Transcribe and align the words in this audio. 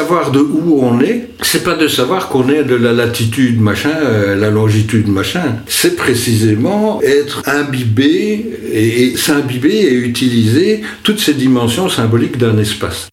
savoir 0.00 0.30
de 0.30 0.38
où 0.38 0.80
on 0.82 0.98
est, 1.00 1.28
c'est 1.42 1.62
pas 1.62 1.74
de 1.74 1.86
savoir 1.86 2.30
qu'on 2.30 2.48
est 2.48 2.64
de 2.64 2.74
la 2.74 2.94
latitude 2.94 3.60
machin, 3.60 3.92
euh, 4.02 4.34
la 4.34 4.48
longitude 4.48 5.08
machin. 5.08 5.56
C'est 5.66 5.94
précisément 5.94 7.02
être 7.02 7.42
imbibé 7.46 8.46
et, 8.72 9.02
et 9.02 9.16
s'imbiber 9.18 9.68
et 9.68 9.92
utiliser 9.92 10.80
toutes 11.02 11.20
ces 11.20 11.34
dimensions 11.34 11.90
symboliques 11.90 12.38
d'un 12.38 12.56
espace. 12.56 13.10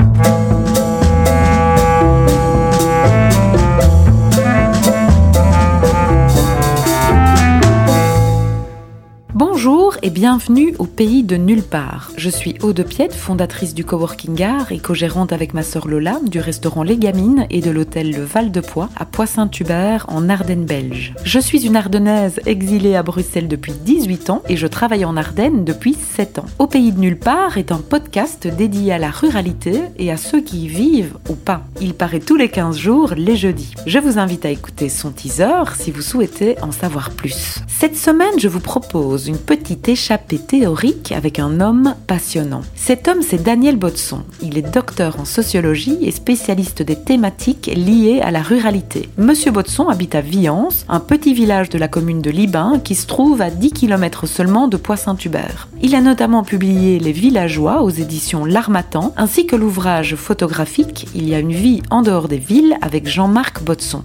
Bienvenue 10.09 10.73
au 10.79 10.85
pays 10.85 11.23
de 11.23 11.35
nulle 11.35 11.63
part. 11.63 12.11
Je 12.17 12.29
suis 12.29 12.55
Aude 12.61 12.83
Piette, 12.83 13.13
fondatrice 13.13 13.73
du 13.73 13.83
Coworking 13.83 14.41
Art 14.43 14.71
et 14.71 14.79
co-gérante 14.79 15.33
avec 15.33 15.53
ma 15.53 15.63
sœur 15.63 15.87
Lola 15.87 16.19
du 16.23 16.39
restaurant 16.39 16.83
Les 16.83 16.97
Gamines 16.97 17.47
et 17.49 17.61
de 17.61 17.71
l'hôtel 17.71 18.11
Le 18.11 18.23
Val 18.23 18.51
de 18.51 18.61
Poix 18.61 18.89
à 18.95 19.05
Poix-Saint-Hubert 19.05 20.05
en 20.09 20.29
Ardennes 20.29 20.65
belge. 20.65 21.13
Je 21.23 21.39
suis 21.39 21.65
une 21.65 21.75
Ardennaise 21.75 22.39
exilée 22.45 22.95
à 22.95 23.03
Bruxelles 23.03 23.47
depuis 23.47 23.73
18 23.73 24.29
ans 24.29 24.43
et 24.47 24.55
je 24.55 24.67
travaille 24.67 25.03
en 25.03 25.17
Ardennes 25.17 25.65
depuis 25.65 25.95
7 25.95 26.39
ans. 26.39 26.45
Au 26.59 26.67
pays 26.67 26.91
de 26.91 26.99
nulle 26.99 27.19
part 27.19 27.57
est 27.57 27.71
un 27.71 27.79
podcast 27.79 28.47
dédié 28.47 28.93
à 28.93 28.99
la 28.99 29.09
ruralité 29.09 29.81
et 29.97 30.11
à 30.11 30.17
ceux 30.17 30.41
qui 30.41 30.65
y 30.65 30.67
vivent 30.67 31.17
ou 31.29 31.33
pas. 31.33 31.63
Il 31.81 31.93
paraît 31.93 32.19
tous 32.19 32.35
les 32.35 32.49
15 32.49 32.77
jours 32.77 33.13
les 33.17 33.35
jeudis. 33.35 33.73
Je 33.85 33.99
vous 33.99 34.19
invite 34.19 34.45
à 34.45 34.51
écouter 34.51 34.89
son 34.89 35.11
teaser 35.11 35.75
si 35.75 35.91
vous 35.91 36.01
souhaitez 36.01 36.55
en 36.61 36.71
savoir 36.71 37.11
plus. 37.11 37.59
Cette 37.67 37.97
semaine, 37.97 38.39
je 38.39 38.47
vous 38.47 38.59
propose 38.59 39.27
une 39.27 39.37
petite 39.37 39.87
échappée 39.97 40.37
théorique 40.37 41.11
avec 41.11 41.39
un 41.39 41.59
homme 41.59 41.95
passionnant. 42.05 42.61
Cet 42.75 43.07
homme, 43.07 43.23
c'est 43.23 43.41
Daniel 43.41 43.77
Botson. 43.77 44.21
Il 44.43 44.55
est 44.55 44.61
docteur 44.61 45.19
en 45.19 45.25
sociologie 45.25 45.97
et 46.03 46.11
spécialiste 46.11 46.83
des 46.83 46.95
thématiques 46.95 47.71
liées 47.75 48.21
à 48.21 48.29
la 48.29 48.43
ruralité. 48.43 49.09
Monsieur 49.17 49.49
Botson 49.49 49.89
habite 49.89 50.13
à 50.13 50.21
Viance, 50.21 50.85
un 50.87 50.99
petit 50.99 51.33
village 51.33 51.69
de 51.69 51.79
la 51.79 51.87
commune 51.87 52.21
de 52.21 52.29
Libin 52.29 52.79
qui 52.83 52.93
se 52.93 53.07
trouve 53.07 53.41
à 53.41 53.49
10 53.49 53.71
km 53.71 54.27
seulement 54.27 54.67
de 54.67 54.77
Poix-Saint-Hubert. 54.77 55.67
Il 55.81 55.95
a 55.95 56.01
notamment 56.01 56.43
publié 56.43 56.99
Les 56.99 57.11
Villageois 57.11 57.81
aux 57.81 57.89
éditions 57.89 58.45
L'Armatan, 58.45 59.15
ainsi 59.17 59.47
que 59.47 59.55
l'ouvrage 59.55 60.15
photographique 60.15 61.07
Il 61.15 61.27
y 61.27 61.33
a 61.33 61.39
une 61.39 61.53
vie 61.53 61.81
en 61.89 62.03
dehors 62.03 62.27
des 62.27 62.37
villes 62.37 62.77
avec 62.83 63.07
Jean-Marc 63.07 63.63
Botson. 63.63 64.03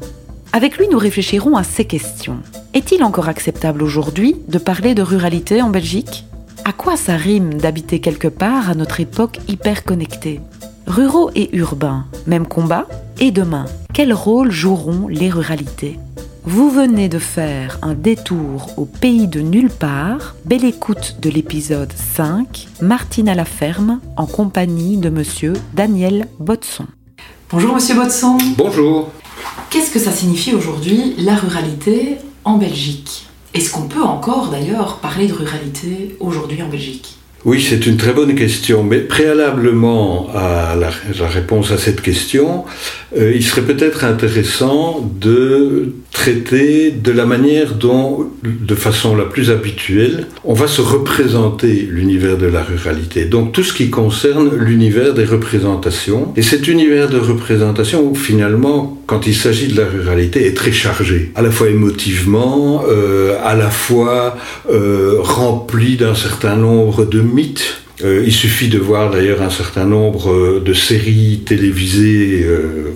Avec 0.54 0.78
lui, 0.78 0.88
nous 0.90 0.98
réfléchirons 0.98 1.54
à 1.54 1.64
ces 1.64 1.84
questions. 1.84 2.38
Est-il 2.74 3.04
encore 3.04 3.28
acceptable 3.28 3.82
aujourd'hui 3.82 4.36
de 4.48 4.56
parler 4.56 4.94
de 4.94 5.02
ruralité 5.02 5.60
en 5.60 5.68
Belgique? 5.68 6.24
À 6.64 6.72
quoi 6.72 6.96
ça 6.96 7.16
rime 7.16 7.52
d'habiter 7.54 8.00
quelque 8.00 8.28
part 8.28 8.70
à 8.70 8.74
notre 8.74 9.00
époque 9.00 9.40
hyper 9.46 9.84
connectée 9.84 10.40
Ruraux 10.86 11.30
et 11.34 11.54
urbains, 11.54 12.06
même 12.26 12.46
combat 12.46 12.86
Et 13.20 13.30
demain, 13.30 13.66
quel 13.92 14.14
rôle 14.14 14.50
joueront 14.50 15.06
les 15.06 15.28
ruralités? 15.28 15.98
Vous 16.44 16.70
venez 16.70 17.10
de 17.10 17.18
faire 17.18 17.78
un 17.82 17.92
détour 17.92 18.70
au 18.78 18.86
pays 18.86 19.28
de 19.28 19.40
nulle 19.40 19.70
part. 19.70 20.34
Belle 20.46 20.64
écoute 20.64 21.18
de 21.20 21.28
l'épisode 21.28 21.92
5, 21.92 22.68
Martine 22.80 23.28
à 23.28 23.34
la 23.34 23.44
ferme, 23.44 24.00
en 24.16 24.24
compagnie 24.24 24.96
de 24.96 25.10
monsieur 25.10 25.52
Daniel 25.74 26.26
Botson. 26.40 26.86
Bonjour 27.50 27.74
monsieur 27.74 27.96
Botson. 27.96 28.38
Bonjour. 28.56 29.10
Qu'est-ce 29.68 29.90
que 29.90 29.98
ça 29.98 30.10
signifie 30.10 30.54
aujourd'hui 30.54 31.14
la 31.18 31.34
ruralité? 31.34 32.16
En 32.44 32.58
Belgique 32.58 33.26
Est-ce 33.54 33.70
qu'on 33.70 33.88
peut 33.88 34.02
encore 34.02 34.50
d'ailleurs 34.50 34.98
parler 34.98 35.26
de 35.26 35.32
ruralité 35.32 36.16
aujourd'hui 36.20 36.62
en 36.62 36.68
Belgique? 36.68 37.18
Oui, 37.44 37.60
c'est 37.60 37.86
une 37.86 37.96
très 37.96 38.12
bonne 38.12 38.36
question, 38.36 38.84
mais 38.84 38.98
préalablement 38.98 40.28
à 40.32 40.76
la, 40.76 40.90
réponse 41.26 41.72
à 41.72 41.76
cette 41.76 42.00
question, 42.00 42.64
euh, 43.18 43.32
il 43.34 43.42
serait 43.42 43.62
peut-être 43.62 44.04
intéressant 44.04 45.10
de 45.20 45.92
traiter 46.12 46.92
de 46.92 47.10
la 47.10 47.26
manière 47.26 47.74
dont, 47.74 48.30
de 48.44 48.74
façon 48.76 49.16
la 49.16 49.24
plus 49.24 49.50
habituelle, 49.50 50.28
on 50.44 50.54
va 50.54 50.68
se 50.68 50.80
représenter 50.80 51.88
l'univers 51.90 52.38
de 52.38 52.46
la 52.46 52.62
ruralité. 52.62 53.24
Donc 53.24 53.50
tout 53.50 53.64
ce 53.64 53.72
qui 53.72 53.90
concerne 53.90 54.54
l'univers 54.54 55.12
des 55.12 55.24
représentations. 55.24 56.32
Et 56.36 56.42
cet 56.42 56.68
univers 56.68 57.08
de 57.08 57.18
représentation, 57.18 58.14
finalement, 58.14 59.01
quand 59.06 59.26
il 59.26 59.34
s'agit 59.34 59.68
de 59.68 59.80
la 59.80 59.86
ruralité, 59.86 60.46
est 60.46 60.56
très 60.56 60.72
chargé, 60.72 61.32
à 61.34 61.42
la 61.42 61.50
fois 61.50 61.68
émotivement, 61.68 62.84
euh, 62.88 63.36
à 63.44 63.54
la 63.54 63.70
fois 63.70 64.36
euh, 64.70 65.16
rempli 65.20 65.96
d'un 65.96 66.14
certain 66.14 66.56
nombre 66.56 67.04
de 67.04 67.20
mythes. 67.20 67.78
Euh, 68.04 68.24
il 68.26 68.32
suffit 68.32 68.68
de 68.68 68.78
voir 68.78 69.10
d'ailleurs 69.10 69.42
un 69.42 69.50
certain 69.50 69.84
nombre 69.84 70.32
euh, 70.32 70.62
de 70.64 70.72
séries 70.72 71.42
télévisées 71.44 72.46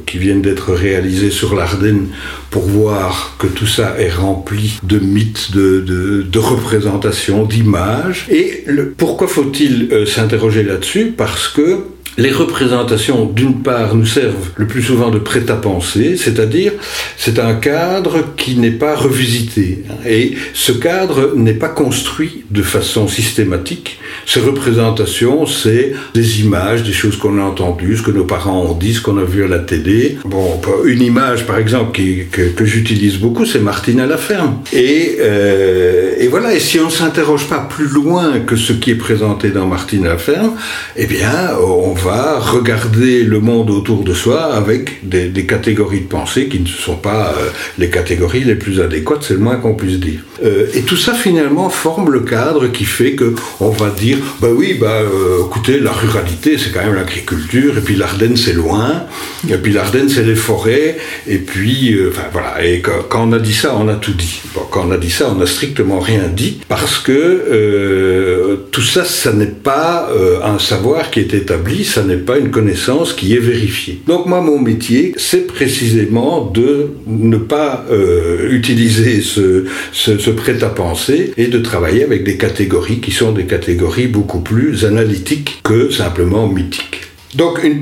qui 0.06 0.18
viennent 0.18 0.42
d'être 0.42 0.72
réalisées 0.72 1.30
sur 1.30 1.54
l'Ardenne 1.54 2.08
pour 2.50 2.62
voir 2.62 3.36
que 3.38 3.46
tout 3.46 3.66
ça 3.66 3.94
est 3.98 4.10
rempli 4.10 4.78
de 4.82 4.98
mythes, 4.98 5.52
de, 5.52 6.38
représentations, 6.38 7.44
d'images. 7.44 8.26
Et 8.30 8.64
pourquoi 8.96 9.28
faut-il 9.28 10.06
s'interroger 10.06 10.62
là-dessus? 10.62 11.12
Parce 11.16 11.48
que 11.48 11.80
les 12.18 12.30
représentations, 12.30 13.26
d'une 13.26 13.62
part, 13.62 13.94
nous 13.94 14.06
servent 14.06 14.50
le 14.56 14.66
plus 14.66 14.82
souvent 14.82 15.10
de 15.10 15.18
prêt-à-penser, 15.18 16.16
c'est-à-dire 16.16 16.72
c'est 17.18 17.38
un 17.38 17.54
cadre 17.54 18.34
qui 18.36 18.56
n'est 18.56 18.70
pas 18.70 18.96
revisité. 18.96 19.84
Et 20.08 20.34
ce 20.54 20.72
cadre 20.72 21.34
n'est 21.36 21.54
pas 21.54 21.68
construit 21.68 22.44
de 22.50 22.62
façon 22.62 23.06
systématique. 23.06 23.98
Ces 24.24 24.40
représentations, 24.40 25.46
c'est 25.46 25.92
des 26.14 26.40
images, 26.40 26.82
des 26.82 26.92
choses 26.92 27.16
qu'on 27.16 27.38
a 27.38 27.42
entendues, 27.42 27.98
ce 27.98 28.02
que 28.02 28.10
nos 28.10 28.24
parents 28.24 28.62
ont 28.62 28.74
dit, 28.74 28.94
ce 28.94 29.00
qu'on 29.02 29.18
a 29.18 29.24
vu 29.24 29.44
à 29.44 29.48
la 29.48 29.58
télé. 29.58 30.16
Bon, 30.24 30.60
une 30.84 31.02
image, 31.02 31.46
par 31.46 31.58
exemple, 31.58 32.00
que, 32.30 32.64
j'utilise 32.64 33.18
beaucoup, 33.18 33.44
c'est 33.44 33.60
Martine 33.60 34.00
à 34.00 34.06
la 34.06 34.16
ferme. 34.16 34.58
Et, 34.72 35.18
euh, 35.20 36.14
et 36.18 36.28
voilà, 36.28 36.54
et 36.54 36.60
si 36.60 36.80
on 36.80 36.86
ne 36.86 36.90
s'interroge 36.90 37.46
pas 37.46 37.58
plus 37.58 37.88
loin 37.88 38.40
que 38.40 38.56
ce 38.56 38.72
qui 38.72 38.90
est 38.90 38.96
présenté 38.96 39.50
dans 39.50 39.66
Martine 39.66 40.06
à 40.06 40.10
la 40.10 40.18
ferme, 40.18 40.54
eh 40.96 41.06
bien, 41.06 41.56
on 41.60 41.92
va 41.92 42.05
regarder 42.10 43.22
le 43.22 43.40
monde 43.40 43.70
autour 43.70 44.04
de 44.04 44.14
soi 44.14 44.54
avec 44.54 45.00
des, 45.02 45.46
catégories 45.46 46.00
de 46.00 46.06
pensée 46.06 46.48
qui 46.48 46.60
ne 46.60 46.66
sont 46.66 46.96
pas 46.96 47.34
euh, 47.38 47.50
les 47.78 47.90
catégories 47.90 48.44
les 48.44 48.56
plus 48.56 48.80
adéquates, 48.80 49.22
c'est 49.22 49.34
le 49.34 49.40
moins 49.40 49.56
qu'on 49.56 49.74
puisse 49.74 50.00
dire. 50.00 50.20
Euh, 50.44 50.66
et 50.74 50.82
tout 50.82 50.96
ça 50.96 51.14
finalement 51.14 51.70
forme 51.70 52.10
le 52.10 52.20
cadre 52.20 52.66
qui 52.68 52.84
fait 52.84 53.12
que 53.12 53.34
on 53.60 53.70
va 53.70 53.90
dire, 53.90 54.18
bah 54.40 54.48
oui, 54.52 54.76
bah 54.80 55.00
euh, 55.00 55.46
écoutez, 55.46 55.78
la 55.78 55.92
ruralité 55.92 56.58
c'est 56.58 56.72
quand 56.72 56.84
même 56.84 56.94
l'agriculture, 56.94 57.78
et 57.78 57.80
puis 57.80 57.96
l'Ardenne 57.96 58.36
c'est 58.36 58.52
loin, 58.52 59.04
et 59.48 59.56
puis 59.56 59.72
l'Ardenne 59.72 60.08
c'est 60.08 60.24
les 60.24 60.34
forêts, 60.34 60.96
et 61.26 61.38
puis, 61.38 61.96
enfin 62.08 62.26
voilà, 62.32 62.64
et 62.64 62.80
quand, 62.80 63.28
on 63.28 63.32
a 63.32 63.38
dit 63.38 63.54
ça, 63.54 63.76
on 63.78 63.88
a 63.88 63.94
tout 63.94 64.14
dit. 64.14 64.40
quand 64.70 64.86
on 64.88 64.90
a 64.90 64.98
dit 64.98 65.10
ça, 65.10 65.30
on 65.30 65.36
n'a 65.36 65.46
strictement 65.46 66.00
rien 66.00 66.28
dit, 66.28 66.60
parce 66.68 66.98
que 66.98 68.58
tout 68.72 68.82
ça, 68.82 69.04
ça 69.04 69.32
n'est 69.32 69.46
pas 69.46 70.10
un 70.44 70.58
savoir 70.58 71.10
qui 71.10 71.20
est 71.20 71.34
établi, 71.34 71.84
ça 71.96 72.04
n'est 72.04 72.18
pas 72.18 72.36
une 72.36 72.50
connaissance 72.50 73.14
qui 73.14 73.34
est 73.34 73.38
vérifiée. 73.38 74.02
Donc 74.06 74.26
moi, 74.26 74.42
mon 74.42 74.58
métier, 74.58 75.14
c'est 75.16 75.46
précisément 75.46 76.44
de 76.44 76.90
ne 77.06 77.38
pas 77.38 77.86
euh, 77.90 78.50
utiliser 78.50 79.22
ce, 79.22 80.30
prêt-à-penser 80.32 81.32
et 81.38 81.46
de 81.46 81.58
travailler 81.58 82.04
avec 82.04 82.22
des 82.22 82.36
catégories 82.36 83.00
qui 83.00 83.12
sont 83.12 83.32
des 83.32 83.46
catégories 83.46 84.08
beaucoup 84.08 84.40
plus 84.40 84.84
analytiques 84.84 85.60
que 85.64 85.88
simplement 85.88 86.46
mythiques. 86.46 87.00
Donc, 87.34 87.64
une, 87.64 87.80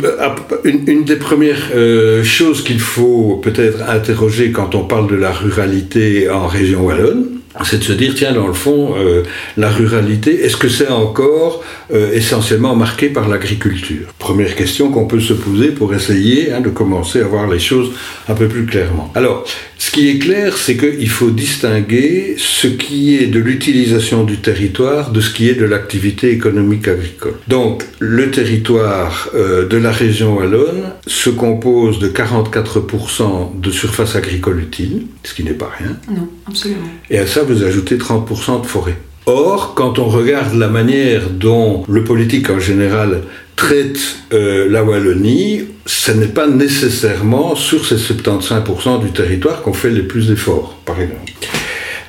une, 0.65 1.03
des 1.03 1.17
premières 1.17 1.71
euh, 1.75 2.23
choses 2.23 2.63
qu'il 2.63 2.79
faut 2.79 3.41
peut-être 3.43 3.83
interroger 3.89 4.53
quand 4.53 4.77
on 4.77 4.85
parle 4.85 5.11
de 5.11 5.17
la 5.17 5.33
ruralité 5.33 6.31
en 6.31 6.47
région 6.47 6.87
wallonne, 6.87 7.34
c'est 7.63 7.79
de 7.79 7.85
se 7.85 7.93
dire, 7.93 8.15
tiens, 8.17 8.33
dans 8.33 8.49
le 8.49 8.53
fond, 8.53 8.95
euh, 8.97 9.23
la 9.57 9.71
ruralité, 9.71 10.45
est-ce 10.45 10.57
que 10.57 10.69
c'est 10.69 10.89
encore 10.89 11.63
euh, 11.93 12.13
essentiellement 12.13 12.75
marqué 12.75 13.09
par 13.09 13.29
l'agriculture? 13.29 14.09
Première 14.19 14.57
question 14.57 14.91
qu'on 14.91 15.07
peut 15.07 15.21
se 15.21 15.35
poser 15.35 15.69
pour 15.69 15.95
essayer 15.95 16.53
hein, 16.53 16.61
de 16.61 16.71
commencer 16.71 17.21
à 17.21 17.25
voir 17.25 17.49
les 17.49 17.61
choses 17.61 17.93
un 18.29 18.35
peu 18.35 18.49
plus 18.49 18.67
clairement. 18.67 19.13
Alors, 19.15 19.45
ce 19.85 19.91
qui 19.91 20.09
est 20.09 20.19
clair, 20.19 20.57
c'est 20.57 20.79
qu'il 20.79 21.11
faut 21.11 21.29
distinguer 21.29 22.37
ce 22.39 22.67
qui 22.67 23.17
est 23.17 23.27
de 23.27 23.39
l'utilisation 23.39 24.25
du 24.25 24.39
territoire 24.39 25.11
de 25.11 25.21
ce 25.21 25.31
qui 25.31 25.47
est 25.51 25.55
de 25.55 25.67
l'activité 25.67 26.31
économique 26.31 26.89
agricole. 26.89 27.35
Donc, 27.49 27.85
le 27.99 28.31
territoire 28.31 29.29
euh, 29.35 29.69
de 29.69 29.77
la 29.77 29.93
région 29.93 30.37
wallonne 30.39 30.85
se 31.07 31.29
compose 31.29 31.99
de 31.99 32.09
44% 32.09 33.61
de 33.61 33.71
surface 33.71 34.17
agricole 34.17 34.61
utile, 34.61 35.03
ce 35.23 35.35
qui 35.35 35.45
n'est 35.45 35.53
pas 35.53 35.71
rien. 35.79 35.99
Non, 36.11 36.29
absolument. 36.49 36.89
Et 37.11 37.19
à 37.19 37.27
ça, 37.27 37.43
vous 37.43 37.63
ajoutez 37.63 37.99
30% 37.99 38.63
de 38.63 38.67
forêt. 38.67 38.97
Or, 39.27 39.75
quand 39.75 39.99
on 39.99 40.07
regarde 40.07 40.55
la 40.55 40.69
manière 40.69 41.29
dont 41.29 41.85
le 41.89 42.05
politique 42.05 42.49
en 42.49 42.59
général 42.59 43.23
traite 43.57 43.99
euh, 44.33 44.69
la 44.69 44.83
Wallonie, 44.83 45.65
ce 45.87 46.13
n'est 46.13 46.27
pas 46.27 46.47
nécessairement 46.47 47.55
sur 47.55 47.87
ces 47.87 47.97
75% 47.97 49.03
du 49.03 49.13
territoire 49.13 49.63
qu'on 49.63 49.73
fait 49.73 49.91
les 49.91 50.03
plus 50.03 50.29
d'efforts, 50.29 50.79
par 50.85 51.01
exemple. 51.01 51.33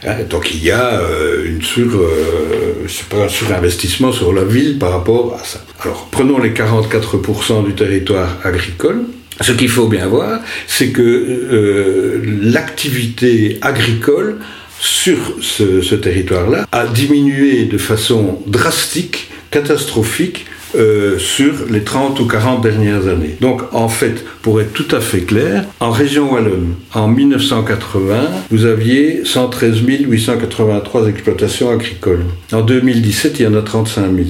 Hein, 0.07 0.17
donc 0.29 0.53
il 0.53 0.63
y 0.63 0.71
a 0.71 0.99
euh, 0.99 1.45
une 1.45 1.61
sur, 1.61 1.87
euh, 1.95 2.87
un 3.13 3.27
surinvestissement 3.27 4.11
sur 4.11 4.33
la 4.33 4.43
ville 4.43 4.77
par 4.77 4.91
rapport 4.91 5.37
à 5.39 5.43
ça. 5.43 5.63
Alors 5.81 6.07
prenons 6.11 6.39
les 6.39 6.51
44% 6.51 7.65
du 7.65 7.73
territoire 7.73 8.37
agricole. 8.43 9.03
Ce 9.41 9.51
qu'il 9.51 9.69
faut 9.69 9.87
bien 9.87 10.07
voir, 10.07 10.39
c'est 10.65 10.89
que 10.89 12.21
l'activité 12.41 13.57
agricole 13.61 14.37
sur 14.79 15.17
ce, 15.41 15.95
territoire-là 15.95 16.65
a 16.71 16.87
diminué 16.87 17.65
de 17.65 17.77
façon 17.77 18.39
drastique, 18.47 19.29
catastrophique, 19.51 20.45
euh, 20.75 21.17
sur 21.17 21.53
les 21.69 21.83
30 21.83 22.19
ou 22.19 22.25
40 22.25 22.61
dernières 22.61 23.07
années. 23.07 23.37
Donc 23.41 23.61
en 23.73 23.87
fait, 23.87 24.25
pour 24.41 24.59
être 24.61 24.73
tout 24.73 24.93
à 24.95 24.99
fait 24.99 25.21
clair, 25.21 25.65
en 25.79 25.91
région 25.91 26.33
Wallonne, 26.33 26.75
en 26.93 27.07
1980, 27.07 28.15
vous 28.51 28.65
aviez 28.65 29.23
113 29.25 29.81
883 29.85 31.07
exploitations 31.07 31.69
agricoles. 31.69 32.25
En 32.51 32.61
2017, 32.61 33.39
il 33.39 33.43
y 33.43 33.47
en 33.47 33.55
a 33.55 33.61
35 33.61 34.15
000. 34.15 34.27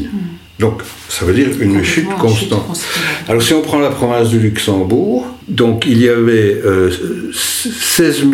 Donc, 0.59 0.81
ça 1.09 1.25
veut 1.25 1.33
dire 1.33 1.49
une 1.59 1.83
chute 1.83 2.09
constante. 2.19 2.79
Alors, 3.27 3.41
si 3.41 3.53
on 3.53 3.61
prend 3.61 3.79
la 3.79 3.89
province 3.89 4.29
du 4.29 4.39
Luxembourg, 4.39 5.27
donc 5.47 5.85
il 5.85 6.01
y 6.01 6.09
avait 6.09 6.61
16 7.33 8.19
000 8.19 8.33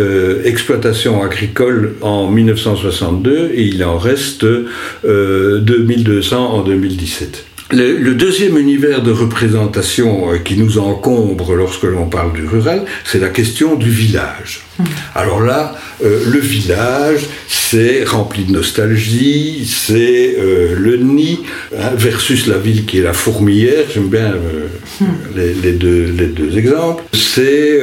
euh, 0.00 0.42
exploitations 0.44 1.22
agricoles 1.22 1.94
en 2.00 2.28
1962 2.28 3.52
et 3.54 3.62
il 3.62 3.84
en 3.84 3.98
reste 3.98 4.44
2200 5.04 6.36
euh, 6.36 6.58
en 6.58 6.62
2017. 6.62 7.46
Le, 7.72 8.14
deuxième 8.14 8.58
univers 8.58 9.00
de 9.00 9.12
représentation 9.12 10.32
euh, 10.32 10.38
qui 10.38 10.56
nous 10.56 10.78
encombre 10.78 11.54
lorsque 11.54 11.84
l'on 11.84 12.06
parle 12.06 12.32
du 12.32 12.44
rural, 12.44 12.84
c'est 13.04 13.20
la 13.20 13.28
question 13.28 13.76
du 13.76 13.90
village. 13.90 14.62
Alors 15.14 15.40
là, 15.40 15.74
euh, 16.02 16.24
le 16.30 16.38
village, 16.38 17.20
c'est 17.48 18.04
rempli 18.04 18.44
de 18.44 18.52
nostalgie, 18.52 19.66
c'est 19.66 20.36
euh, 20.38 20.74
le 20.76 20.96
nid 20.96 21.40
hein, 21.76 21.90
versus 21.96 22.46
la 22.46 22.58
ville 22.58 22.86
qui 22.86 22.98
est 22.98 23.02
la 23.02 23.12
fourmilière. 23.12 23.84
J'aime 23.92 24.08
bien 24.08 24.34
mmh. 25.00 25.04
les, 25.36 25.72
deux, 25.72 26.12
les 26.16 26.26
deux 26.26 26.56
exemples. 26.58 27.04
C'est 27.12 27.80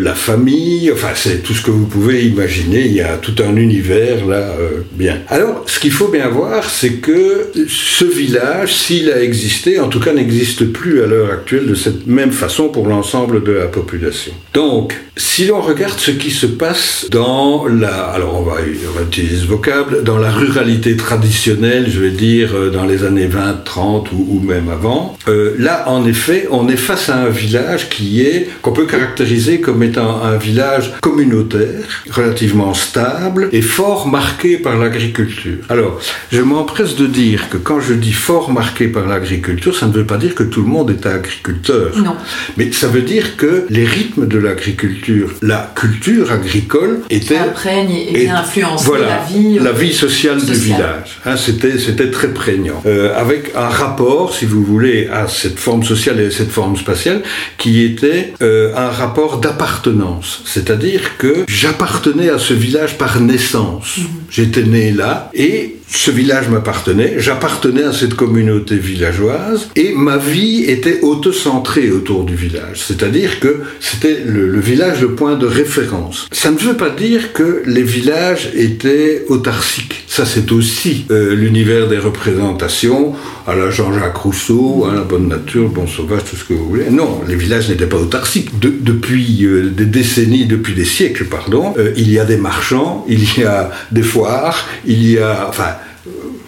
la 0.00 0.14
famille, 0.14 0.90
enfin 0.92 1.10
c'est 1.14 1.42
tout 1.42 1.54
ce 1.54 1.62
que 1.62 1.70
vous 1.70 1.86
pouvez 1.86 2.24
imaginer. 2.24 2.84
Il 2.86 2.92
y 2.92 3.00
a 3.00 3.16
tout 3.16 3.34
un 3.42 3.56
univers 3.56 4.26
là, 4.26 4.54
bien. 4.92 5.20
Alors, 5.28 5.64
ce 5.66 5.80
qu'il 5.80 5.92
faut 5.92 6.08
bien 6.08 6.28
voir, 6.28 6.68
c'est 6.68 6.94
que 6.94 7.50
ce 7.68 8.04
village, 8.04 8.74
s'il 8.74 9.10
a 9.10 9.22
existé, 9.22 9.78
en 9.78 9.88
tout 9.88 10.00
cas 10.00 10.12
n'existe 10.12 10.66
plus 10.66 11.02
à 11.02 11.06
l'heure 11.06 11.30
actuelle 11.32 11.66
de 11.66 11.74
cette 11.74 12.06
même 12.06 12.32
façon 12.32 12.68
pour 12.68 12.86
l'ensemble 12.86 13.42
de 13.42 13.52
la 13.52 13.66
population. 13.66 14.32
Donc, 14.52 14.94
si 15.16 15.46
l'on 15.46 15.60
regarde 15.60 15.98
ce 15.98 16.10
qui 16.10 16.23
se 16.32 16.46
passe 16.46 17.06
dans 17.10 17.66
la, 17.66 18.04
alors 18.06 18.40
on 18.40 18.42
va, 18.42 18.56
utiliser 19.02 19.36
ce 19.36 19.46
vocable, 19.46 20.02
dans 20.02 20.18
la 20.18 20.30
ruralité 20.30 20.96
traditionnelle, 20.96 21.90
je 21.90 22.00
vais 22.00 22.10
dire 22.10 22.54
euh, 22.54 22.70
dans 22.70 22.84
les 22.84 23.04
années 23.04 23.26
20, 23.26 23.64
30 23.64 24.10
ou, 24.12 24.40
même 24.40 24.68
avant, 24.68 25.16
euh, 25.28 25.54
là 25.58 25.88
en 25.88 26.06
effet, 26.06 26.46
on 26.50 26.68
est 26.68 26.76
face 26.76 27.08
à 27.08 27.16
un 27.16 27.28
village 27.28 27.88
qui 27.88 28.22
est, 28.22 28.48
qu'on 28.62 28.72
peut 28.72 28.86
caractériser 28.86 29.60
comme 29.60 29.82
étant 29.82 30.22
un 30.22 30.36
village 30.36 30.92
communautaire, 31.00 31.82
relativement 32.10 32.74
stable 32.74 33.48
et 33.52 33.62
fort 33.62 34.08
marqué 34.08 34.58
par 34.58 34.76
l'agriculture. 34.78 35.58
Alors, 35.68 36.00
je 36.32 36.40
m'empresse 36.40 36.96
de 36.96 37.06
dire 37.06 37.48
que 37.48 37.56
quand 37.56 37.80
je 37.80 37.94
dis 37.94 38.12
fort 38.12 38.50
marqué 38.50 38.88
par 38.88 39.06
l'agriculture, 39.06 39.74
ça 39.74 39.86
ne 39.86 39.92
veut 39.92 40.06
pas 40.06 40.16
dire 40.16 40.34
que 40.34 40.42
tout 40.42 40.62
le 40.62 40.68
monde 40.68 40.90
est 40.90 41.06
agriculteur. 41.06 41.96
Non. 41.96 42.16
Mais 42.56 42.72
ça 42.72 42.88
veut 42.88 43.02
dire 43.02 43.36
que 43.36 43.66
les 43.70 43.84
rythmes 43.84 44.26
de 44.26 44.38
l'agriculture, 44.38 45.30
la 45.42 45.72
culture 45.74 46.13
agricole 46.22 47.00
était... 47.10 47.36
Imprègne 47.36 47.90
et, 48.14 48.28
influence 48.28 48.88
la 48.88 49.24
vie, 49.28 49.58
la 49.58 49.72
vie 49.72 49.92
sociale, 49.92 50.44
du 50.44 50.52
village. 50.52 51.20
Hein, 51.24 51.36
c'était, 51.36 51.78
c'était 51.78 52.10
très 52.10 52.28
prégnant. 52.28 52.82
Euh, 52.86 53.14
avec 53.18 53.52
un 53.54 53.68
rapport, 53.68 54.34
si 54.34 54.44
vous 54.44 54.62
voulez, 54.62 55.08
à 55.12 55.28
cette 55.28 55.58
forme 55.58 55.82
sociale 55.82 56.20
et 56.20 56.26
à 56.26 56.30
cette 56.30 56.50
forme 56.50 56.76
spatiale, 56.76 57.22
qui 57.58 57.84
était 57.84 58.34
euh, 58.42 58.74
un 58.76 58.90
rapport 58.90 59.38
d'appartenance. 59.38 60.42
C'est-à-dire 60.44 61.16
que 61.18 61.44
j'appartenais 61.48 62.30
à 62.30 62.38
ce 62.38 62.54
village 62.54 62.98
par 62.98 63.20
naissance. 63.20 63.98
Mhm. 63.98 64.06
J'étais 64.30 64.62
né 64.62 64.92
là 64.92 65.30
et 65.34 65.73
ce 65.88 66.10
village 66.10 66.48
m'appartenait, 66.48 67.14
j'appartenais 67.18 67.84
à 67.84 67.92
cette 67.92 68.14
communauté 68.14 68.76
villageoise 68.76 69.68
et 69.76 69.92
ma 69.92 70.16
vie 70.16 70.64
était 70.64 71.00
autocentrée 71.00 71.90
autour 71.90 72.24
du 72.24 72.34
village. 72.34 72.82
C'est-à-dire 72.86 73.40
que 73.40 73.62
c'était 73.80 74.22
le, 74.24 74.60
village 74.60 75.00
le 75.00 75.14
point 75.14 75.36
de 75.36 75.46
référence. 75.46 76.26
Ça 76.32 76.50
ne 76.50 76.58
veut 76.58 76.76
pas 76.76 76.90
dire 76.90 77.32
que 77.32 77.62
les 77.66 77.82
villages 77.82 78.50
étaient 78.54 79.24
autarciques. 79.28 80.04
Ça, 80.06 80.24
c'est 80.26 80.52
aussi 80.52 81.06
euh, 81.10 81.34
l'univers 81.34 81.88
des 81.88 81.98
représentations 81.98 83.14
à 83.46 83.54
la 83.54 83.70
Jean-Jacques 83.70 84.16
Rousseau, 84.16 84.86
à 84.90 84.94
la 84.94 85.02
bonne 85.02 85.28
nature, 85.28 85.68
bon 85.68 85.86
sauvage, 85.86 86.22
tout 86.28 86.36
ce 86.36 86.44
que 86.44 86.54
vous 86.54 86.68
voulez. 86.68 86.90
Non, 86.90 87.22
les 87.26 87.34
villages 87.34 87.68
n'étaient 87.68 87.86
pas 87.86 87.96
autarciques. 87.96 88.58
depuis 88.60 89.44
euh, 89.44 89.70
des 89.70 89.86
décennies, 89.86 90.46
depuis 90.46 90.74
des 90.74 90.84
siècles, 90.84 91.24
pardon, 91.24 91.74
euh, 91.78 91.92
il 91.96 92.10
y 92.10 92.18
a 92.18 92.24
des 92.24 92.36
marchands, 92.36 93.04
il 93.08 93.24
y 93.38 93.44
a 93.44 93.70
des 93.90 94.02
foires, 94.02 94.66
il 94.86 95.10
y 95.10 95.18
a... 95.18 95.46
Enfin, 95.48 95.74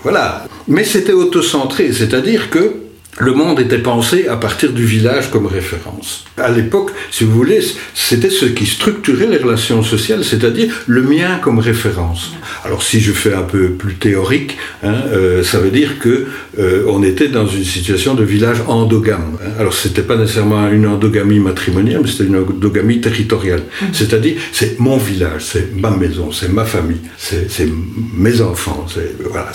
voilà. 0.06 0.44
Mais 0.68 0.84
c'était 0.84 1.12
autocentré, 1.12 1.92
c'est-à-dire 1.92 2.48
que 2.48 2.74
le 3.18 3.32
monde 3.32 3.60
était 3.60 3.78
pensé 3.78 4.26
à 4.28 4.36
partir 4.36 4.72
du 4.72 4.84
village 4.84 5.30
comme 5.30 5.46
référence. 5.46 6.24
À 6.36 6.50
l'époque, 6.50 6.90
si 7.10 7.24
vous 7.24 7.32
voulez, 7.32 7.60
c'était 7.94 8.30
ce 8.30 8.44
qui 8.44 8.66
structurait 8.66 9.26
les 9.26 9.38
relations 9.38 9.82
sociales, 9.82 10.22
c'est-à-dire 10.22 10.72
le 10.86 11.02
mien 11.02 11.38
comme 11.42 11.58
référence. 11.58 12.32
Alors 12.64 12.82
si 12.82 13.00
je 13.00 13.12
fais 13.12 13.32
un 13.32 13.42
peu 13.42 13.70
plus 13.70 13.94
théorique, 13.94 14.58
hein, 14.82 14.94
euh, 15.12 15.42
ça 15.42 15.58
veut 15.58 15.70
dire 15.70 15.98
que 15.98 16.26
euh, 16.58 16.84
on 16.88 17.02
était 17.02 17.28
dans 17.28 17.46
une 17.46 17.64
situation 17.64 18.14
de 18.14 18.24
village 18.24 18.58
endogame. 18.66 19.38
Hein. 19.42 19.50
Alors 19.58 19.72
c'était 19.72 20.02
pas 20.02 20.16
nécessairement 20.16 20.68
une 20.70 20.86
endogamie 20.86 21.38
matrimoniale, 21.38 22.00
mais 22.02 22.10
c'était 22.10 22.24
une 22.24 22.36
endogamie 22.36 23.00
territoriale. 23.00 23.62
Mm-hmm. 23.62 23.86
C'est-à-dire 23.94 24.34
c'est 24.52 24.78
mon 24.78 24.98
village, 24.98 25.42
c'est 25.52 25.74
ma 25.74 25.90
maison, 25.90 26.32
c'est 26.32 26.52
ma 26.52 26.64
famille, 26.64 27.00
c'est 27.16 27.68
mes 28.14 28.40
enfants, 28.42 28.84
voilà. 29.30 29.52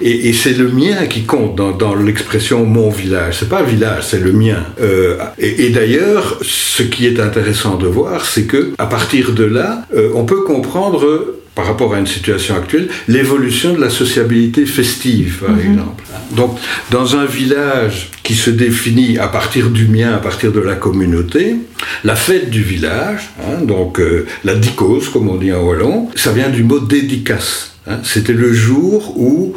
Et, 0.00 0.28
et 0.28 0.32
c'est 0.32 0.54
le 0.54 0.68
mien 0.68 1.06
qui 1.08 1.24
compte 1.24 1.56
dans, 1.56 1.72
dans 1.72 1.94
l'expression 1.94 2.64
mon 2.64 2.85
village. 2.90 3.38
C'est 3.40 3.48
pas 3.48 3.60
un 3.60 3.64
village, 3.64 4.04
c'est 4.06 4.20
le 4.20 4.32
mien. 4.32 4.64
Euh, 4.80 5.16
et, 5.38 5.70
d'ailleurs, 5.70 6.38
ce 6.42 6.82
qui 6.82 7.06
est 7.06 7.20
intéressant 7.20 7.76
de 7.76 7.86
voir, 7.86 8.24
c'est 8.24 8.44
que 8.44 8.72
à 8.78 8.86
partir 8.86 9.32
de 9.32 9.44
là, 9.44 9.86
euh, 9.94 10.10
on 10.14 10.24
peut 10.24 10.42
comprendre 10.42 11.36
par 11.56 11.66
rapport 11.66 11.94
à 11.94 11.98
une 11.98 12.06
situation 12.06 12.54
actuelle, 12.54 12.88
l'évolution 13.08 13.72
de 13.72 13.80
la 13.80 13.88
sociabilité 13.88 14.66
festive, 14.66 15.38
par 15.40 15.56
mhm. 15.56 15.72
exemple. 15.72 16.04
Donc, 16.32 16.58
dans 16.90 17.16
un 17.16 17.24
village 17.24 18.10
qui 18.22 18.34
se 18.34 18.50
définit 18.50 19.16
à 19.18 19.28
partir 19.28 19.70
du 19.70 19.88
mien, 19.88 20.12
à 20.12 20.18
partir 20.18 20.52
de 20.52 20.60
la 20.60 20.74
communauté, 20.74 21.56
la 22.04 22.14
fête 22.14 22.50
du 22.50 22.62
village, 22.62 23.30
hein, 23.40 23.62
donc 23.62 23.98
euh, 24.00 24.26
la 24.44 24.54
dicose, 24.54 25.08
comme 25.08 25.30
on 25.30 25.36
dit 25.36 25.50
en 25.50 25.62
wallon, 25.62 26.10
ça 26.14 26.32
vient 26.32 26.50
du 26.50 26.62
mot 26.62 26.78
dédicace. 26.78 27.75
Hein, 27.88 28.00
c'était 28.02 28.32
le 28.32 28.52
jour 28.52 29.16
où, 29.16 29.54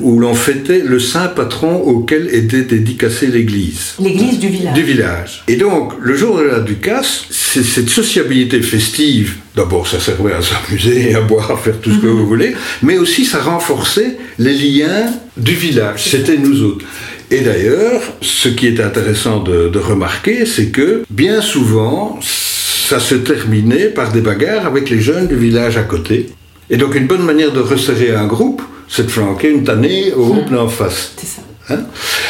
où 0.00 0.18
l'on 0.18 0.34
fêtait 0.34 0.82
le 0.84 0.98
saint 0.98 1.28
patron 1.28 1.76
auquel 1.76 2.28
était 2.34 2.62
dédicacée 2.62 3.28
l'église. 3.28 3.94
L'église 4.00 4.40
du 4.40 4.48
village. 4.48 4.74
Du 4.74 4.82
village. 4.82 5.44
Et 5.46 5.54
donc, 5.54 5.92
le 6.00 6.16
jour 6.16 6.38
de 6.38 6.42
la 6.42 6.58
ducasse, 6.58 7.26
c'est 7.30 7.62
cette 7.62 7.88
sociabilité 7.88 8.60
festive. 8.62 9.36
D'abord, 9.54 9.86
ça 9.86 10.00
servait 10.00 10.32
à 10.32 10.40
s'amuser, 10.42 11.14
à 11.14 11.20
boire, 11.20 11.52
à 11.52 11.56
faire 11.56 11.78
tout 11.80 11.92
ce 11.92 11.98
que 11.98 12.06
vous 12.06 12.26
voulez, 12.26 12.54
mais 12.82 12.98
aussi 12.98 13.24
ça 13.24 13.38
renforçait 13.38 14.16
les 14.40 14.54
liens 14.54 15.12
du 15.36 15.54
village. 15.54 16.02
C'était 16.10 16.36
nous 16.36 16.62
autres. 16.64 16.84
Et 17.30 17.42
d'ailleurs, 17.42 18.02
ce 18.22 18.48
qui 18.48 18.66
est 18.66 18.80
intéressant 18.80 19.40
de, 19.40 19.68
de 19.68 19.78
remarquer, 19.78 20.46
c'est 20.46 20.70
que 20.70 21.04
bien 21.10 21.40
souvent, 21.42 22.18
ça 22.22 22.98
se 22.98 23.14
terminait 23.14 23.86
par 23.86 24.12
des 24.12 24.20
bagarres 24.20 24.66
avec 24.66 24.90
les 24.90 25.00
jeunes 25.00 25.28
du 25.28 25.36
village 25.36 25.76
à 25.76 25.82
côté. 25.82 26.26
Et 26.70 26.76
donc 26.76 26.94
une 26.94 27.06
bonne 27.06 27.24
manière 27.24 27.52
de 27.52 27.60
resserrer 27.60 28.14
un 28.14 28.26
groupe, 28.26 28.62
c'est 28.88 29.06
de 29.06 29.10
flanquer 29.10 29.50
une 29.50 29.64
tannée 29.64 30.12
au 30.12 30.26
groupe 30.26 30.50
d'en 30.50 30.68
face. 30.68 31.12
C'est 31.16 31.26
ça. 31.26 31.42
Hein? 31.70 31.80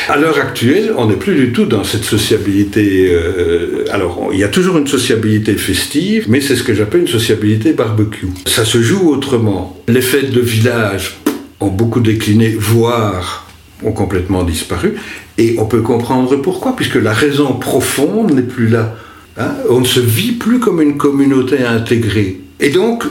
À 0.09 0.17
l'heure 0.17 0.39
actuelle, 0.39 0.93
on 0.97 1.07
n'est 1.07 1.17
plus 1.17 1.35
du 1.35 1.53
tout 1.53 1.67
dans 1.67 1.85
cette 1.85 2.05
sociabilité. 2.05 3.11
Euh, 3.13 3.85
alors, 3.91 4.31
il 4.33 4.39
y 4.39 4.45
a 4.45 4.49
toujours 4.49 4.79
une 4.79 4.87
sociabilité 4.87 5.55
festive, 5.55 6.27
mais 6.29 6.41
c'est 6.41 6.57
ce 6.57 6.63
que 6.63 6.75
j'appelle 6.75 7.03
une 7.03 7.09
sociabilité 7.09 7.73
barbecue. 7.73 8.29
Ça 8.47 8.65
se 8.65 8.81
joue 8.83 9.11
autrement. 9.11 9.81
Les 9.87 10.01
fêtes 10.01 10.33
de 10.33 10.41
village 10.41 11.19
ont 11.61 11.69
beaucoup 11.69 12.01
décliné, 12.01 12.49
voire 12.59 13.47
ont 13.85 13.93
complètement 13.93 14.43
disparu. 14.43 14.95
Et 15.37 15.57
on 15.59 15.67
peut 15.67 15.83
comprendre 15.83 16.35
pourquoi, 16.37 16.75
puisque 16.75 16.97
la 16.97 17.13
raison 17.13 17.53
profonde 17.55 18.33
n'est 18.33 18.43
plus 18.43 18.69
là. 18.69 18.97
Hein? 19.37 19.53
On 19.69 19.81
ne 19.81 19.87
se 19.87 20.01
vit 20.01 20.33
plus 20.33 20.59
comme 20.59 20.81
une 20.81 20.97
communauté 20.97 21.63
intégrée 21.65 22.41
Et 22.61 22.71
donc, 22.71 23.05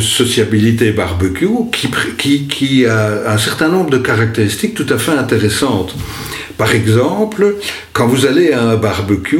sociabilité 0.00 0.90
barbecue 0.92 1.48
qui, 1.70 1.90
qui, 2.16 2.46
qui 2.48 2.86
a 2.86 3.30
un 3.30 3.38
certain 3.38 3.68
nombre 3.68 3.90
de 3.90 3.98
caractéristiques 3.98 4.74
tout 4.74 4.86
à 4.88 4.96
fait 4.96 5.12
intéressantes. 5.12 5.94
Par 6.56 6.74
exemple, 6.74 7.56
quand 7.92 8.06
vous 8.06 8.24
allez 8.24 8.52
à 8.52 8.62
un 8.62 8.76
barbecue, 8.76 9.36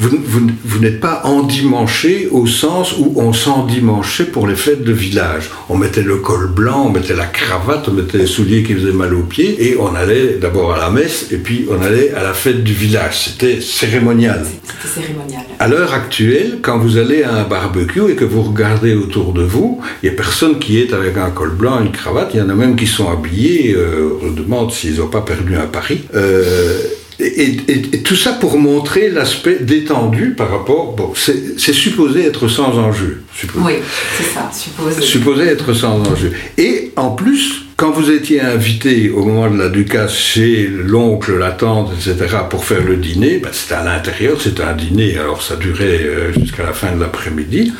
vous, 0.00 0.50
vous, 0.64 0.78
n'êtes 0.78 0.98
pas 0.98 1.20
endimanché 1.24 2.28
au 2.30 2.46
sens 2.46 2.94
où 2.98 3.12
on 3.16 3.34
s'endimanchait 3.34 4.24
pour 4.24 4.46
les 4.46 4.56
fêtes 4.56 4.82
de 4.82 4.92
village. 4.92 5.50
On 5.68 5.76
mettait 5.76 6.02
le 6.02 6.16
col 6.16 6.48
blanc, 6.48 6.86
on 6.86 6.90
mettait 6.90 7.14
la 7.14 7.26
cravate, 7.26 7.88
on 7.88 7.92
mettait 7.92 8.16
les 8.16 8.26
souliers 8.26 8.62
qui 8.62 8.72
faisaient 8.74 8.92
mal 8.92 9.12
aux 9.12 9.22
pieds 9.22 9.56
et 9.68 9.76
on 9.76 9.94
allait 9.94 10.38
d'abord 10.40 10.72
à 10.72 10.78
la 10.78 10.88
messe 10.88 11.32
et 11.32 11.36
puis 11.36 11.66
on 11.70 11.82
allait 11.82 12.12
à 12.12 12.22
la 12.22 12.32
fête 12.32 12.64
du 12.64 12.72
village. 12.72 13.24
C'était 13.24 13.60
cérémonial. 13.60 14.46
C'était 14.46 15.00
cérémonial. 15.02 15.42
À 15.58 15.68
l'heure 15.68 15.92
actuelle, 15.92 16.60
quand 16.62 16.78
vous 16.78 16.96
allez 16.96 17.24
à 17.24 17.34
un 17.34 17.44
barbecue 17.44 18.10
et 18.10 18.14
que 18.14 18.24
vous 18.24 18.42
regardez 18.42 18.93
autour 18.94 19.32
de 19.32 19.42
vous, 19.42 19.80
il 20.02 20.08
n'y 20.08 20.14
a 20.14 20.16
personne 20.16 20.58
qui 20.58 20.78
est 20.78 20.92
avec 20.92 21.16
un 21.16 21.30
col 21.30 21.50
blanc, 21.50 21.80
une 21.80 21.92
cravate. 21.92 22.30
Il 22.34 22.40
y 22.40 22.42
en 22.42 22.48
a 22.48 22.54
même 22.54 22.76
qui 22.76 22.86
sont 22.86 23.10
habillés. 23.10 23.74
Euh, 23.74 24.18
on 24.22 24.30
demande 24.30 24.72
s'ils 24.72 24.96
n'ont 24.96 25.08
pas 25.08 25.22
perdu 25.22 25.56
un 25.56 25.66
pari. 25.66 26.02
Euh, 26.14 26.78
et, 27.20 28.02
tout 28.04 28.16
ça 28.16 28.32
pour 28.32 28.58
montrer 28.58 29.08
l'aspect 29.08 29.58
détendu 29.60 30.34
par 30.36 30.50
rapport. 30.50 30.94
Bon, 30.94 31.12
c'est 31.14 31.72
supposé 31.72 32.24
être 32.24 32.48
sans 32.48 32.76
enjeu. 32.78 33.22
Oui, 33.56 33.74
c'est 34.16 34.34
ça, 34.34 34.50
supposé. 34.52 35.00
Supposé 35.00 35.44
être 35.44 35.72
sans 35.72 36.00
enjeu. 36.00 36.32
Et 36.58 36.92
en 36.96 37.10
plus, 37.10 37.63
quand 37.76 37.90
vous 37.90 38.10
étiez 38.10 38.40
invité 38.40 39.10
au 39.10 39.24
moment 39.24 39.50
de 39.50 39.58
la 39.58 39.68
ducasse 39.68 40.14
chez 40.14 40.68
l'oncle, 40.68 41.36
la 41.36 41.50
tante, 41.50 41.92
etc., 41.92 42.36
pour 42.48 42.64
faire 42.64 42.84
le 42.84 42.96
dîner, 42.96 43.38
ben, 43.38 43.50
c'était 43.52 43.74
à 43.74 43.84
l'intérieur, 43.84 44.40
c'était 44.40 44.62
un 44.62 44.74
dîner, 44.74 45.18
alors 45.18 45.42
ça 45.42 45.56
durait 45.56 46.00
euh, 46.04 46.32
jusqu'à 46.32 46.62
la 46.62 46.72
fin 46.72 46.92
de 46.92 47.00
l'après-midi. 47.00 47.72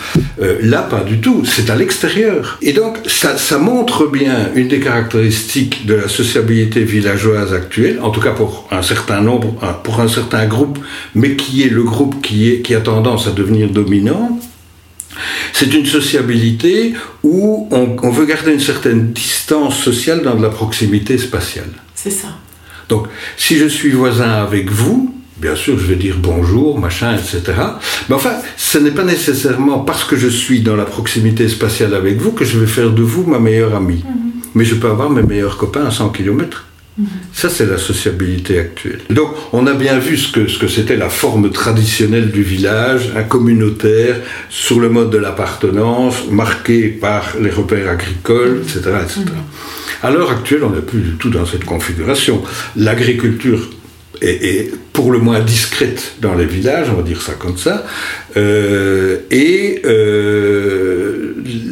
Euh, 0.43 0.59
là, 0.63 0.83
pas 0.83 1.05
du 1.05 1.21
tout, 1.21 1.45
c'est 1.45 1.71
à 1.71 1.77
l'extérieur. 1.77 2.59
Et 2.61 2.73
donc, 2.73 2.99
ça, 3.07 3.39
ça, 3.39 3.59
montre 3.59 4.07
bien 4.07 4.51
une 4.57 4.69
des 4.69 4.81
caractéristiques 4.81 5.87
de 5.87 5.95
la 5.95 6.09
sociabilité 6.09 6.83
villageoise 6.83 7.55
actuelle, 7.55 8.01
en 8.03 8.11
tout 8.11 8.21
cas 8.21 8.33
pour 8.33 8.69
un 8.73 8.83
certain 8.83 9.21
nombre, 9.21 9.55
pour 9.85 10.01
un 10.01 10.09
certain 10.09 10.47
groupe, 10.47 10.79
mais 11.15 11.37
qui 11.37 11.63
est 11.63 11.71
le 11.71 11.85
groupe 11.85 12.21
qui, 12.21 12.51
est, 12.51 12.63
qui 12.63 12.75
a 12.75 12.81
tendance 12.81 13.29
à 13.29 13.31
devenir 13.31 13.69
dominant 13.71 14.41
c'est 15.53 15.73
une 15.75 15.87
sociabilité 15.87 16.95
où 17.23 17.69
on, 17.71 18.11
veut 18.11 18.27
garder 18.27 18.53
une 18.53 18.61
certaine 18.61 19.13
distance 19.13 19.79
sociale 19.79 20.23
dans 20.23 20.35
de 20.35 20.43
la 20.43 20.51
proximité 20.51 21.19
spatiale. 21.19 21.71
C'est 21.95 22.11
ça. 22.11 22.29
Donc, 22.89 23.07
si 23.37 23.57
je 23.57 23.67
suis 23.67 23.91
voisin 23.91 24.31
avec 24.31 24.71
vous, 24.71 25.15
bien 25.37 25.57
sûr, 25.57 25.79
je 25.79 25.87
vais 25.87 25.97
dire 25.97 26.17
bonjour, 26.19 26.79
machin, 26.79 27.17
etc. 27.17 27.43
Mais 28.09 28.15
enfin, 28.15 28.35
ce 28.57 28.79
n'est 28.79 28.91
pas 28.91 29.05
nécessairement 29.05 29.81
parce 29.81 30.05
que 30.05 30.17
je 30.17 30.29
suis 30.29 30.61
dans 30.61 30.77
la 30.77 30.85
proximité 30.85 31.49
spatiale 31.49 31.95
avec 31.95 32.19
vous 32.19 32.33
que 32.33 32.45
je 32.45 32.59
vais 32.59 32.67
faire 32.67 32.91
de 32.91 33.03
vous 33.03 33.25
ma 33.25 33.39
meilleure 33.39 33.75
amie. 33.75 34.05
Mhm. 34.05 34.33
Mais 34.55 34.65
je 34.65 34.75
peux 34.75 34.89
avoir 34.89 35.11
mes 35.11 35.23
meilleurs 35.23 35.57
copains 35.57 35.87
à 35.87 35.91
100 35.91 36.11
km. 36.11 36.67
Ça, 37.33 37.49
c'est 37.51 37.67
la 37.67 37.79
sociabilité 37.79 38.59
actuelle. 38.59 39.01
Donc, 39.11 39.31
on 39.53 39.67
a 39.67 39.75
bien 39.75 39.99
vu 39.99 40.17
ce 40.17 40.33
que, 40.33 40.69
c'était 40.69 40.97
la 40.97 41.09
forme 41.09 41.51
traditionnelle 41.51 42.31
du 42.31 42.43
village, 42.43 43.13
un 43.17 43.25
communautaire, 43.25 44.21
sur 44.49 44.79
le 44.79 44.89
mode 44.89 45.11
de 45.11 45.19
l'appartenance, 45.19 46.27
marqué 46.31 46.89
par 46.89 47.35
les 47.41 47.51
repères 47.51 47.91
agricoles, 47.91 48.63
etc. 48.63 48.97
etc. 49.03 49.25
À 50.03 50.11
l'heure 50.11 50.31
actuelle, 50.31 50.63
on 50.63 50.71
n'est 50.71 50.83
plus 50.83 51.01
du 51.01 51.13
tout 51.15 51.31
dans 51.31 51.47
cette 51.47 51.65
configuration. 51.65 52.43
L'agriculture 52.77 53.71
est, 54.23 54.73
pour 54.93 55.11
le 55.11 55.19
moins 55.19 55.41
discrète 55.41 56.15
dans 56.21 56.35
les 56.35 56.47
villages, 56.47 56.89
on 56.91 56.97
va 56.97 57.03
dire 57.03 57.21
ça 57.21 57.33
comme 57.33 57.59
ça, 57.59 57.85
euh, 58.37 59.19
et 59.31 59.83
euh, 59.85 60.94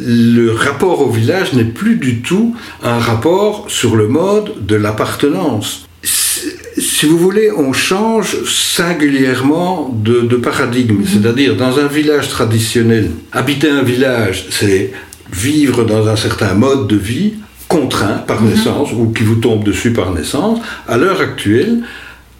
le 0.05 0.51
rapport 0.51 1.01
au 1.01 1.09
village 1.09 1.53
n'est 1.53 1.63
plus 1.63 1.95
du 1.95 2.21
tout 2.21 2.55
un 2.83 2.97
rapport 2.97 3.65
sur 3.67 3.95
le 3.95 4.07
mode 4.07 4.65
de 4.65 4.75
l'appartenance. 4.75 5.85
Si 6.03 7.05
vous 7.05 7.17
voulez, 7.17 7.51
on 7.51 7.73
change 7.73 8.43
singulièrement 8.45 9.89
de, 9.93 10.21
de 10.21 10.35
paradigme, 10.35 10.99
mhm. 10.99 11.05
c'est-à-dire 11.05 11.55
dans 11.55 11.79
un 11.79 11.87
village 11.87 12.29
traditionnel, 12.29 13.11
habiter 13.31 13.69
un 13.69 13.83
village, 13.83 14.45
c'est 14.49 14.91
vivre 15.31 15.83
dans 15.83 16.07
un 16.07 16.15
certain 16.15 16.53
mode 16.53 16.87
de 16.87 16.95
vie 16.95 17.33
contraint 17.67 18.23
par 18.27 18.41
mhm. 18.41 18.49
naissance 18.49 18.89
ou 18.91 19.11
qui 19.11 19.23
vous 19.23 19.35
tombe 19.35 19.63
dessus 19.63 19.91
par 19.91 20.11
naissance. 20.11 20.59
À 20.87 20.97
l'heure 20.97 21.21
actuelle, 21.21 21.79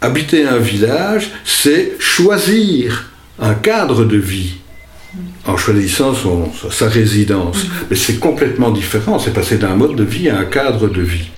habiter 0.00 0.44
un 0.44 0.58
village, 0.58 1.30
c'est 1.44 1.92
choisir 1.98 3.10
un 3.38 3.54
cadre 3.54 4.04
de 4.04 4.16
vie 4.16 4.54
en 5.46 5.56
choisissant 5.56 6.14
sa 6.70 6.88
résidence. 6.88 7.64
Mm-hmm. 7.64 7.86
Mais 7.90 7.96
c'est 7.96 8.18
complètement 8.18 8.70
différent, 8.70 9.18
c'est 9.18 9.32
passer 9.32 9.58
d'un 9.58 9.74
mode 9.74 9.96
de 9.96 10.04
vie 10.04 10.28
à 10.28 10.38
un 10.38 10.44
cadre 10.44 10.88
de 10.88 11.02
vie. 11.02 11.30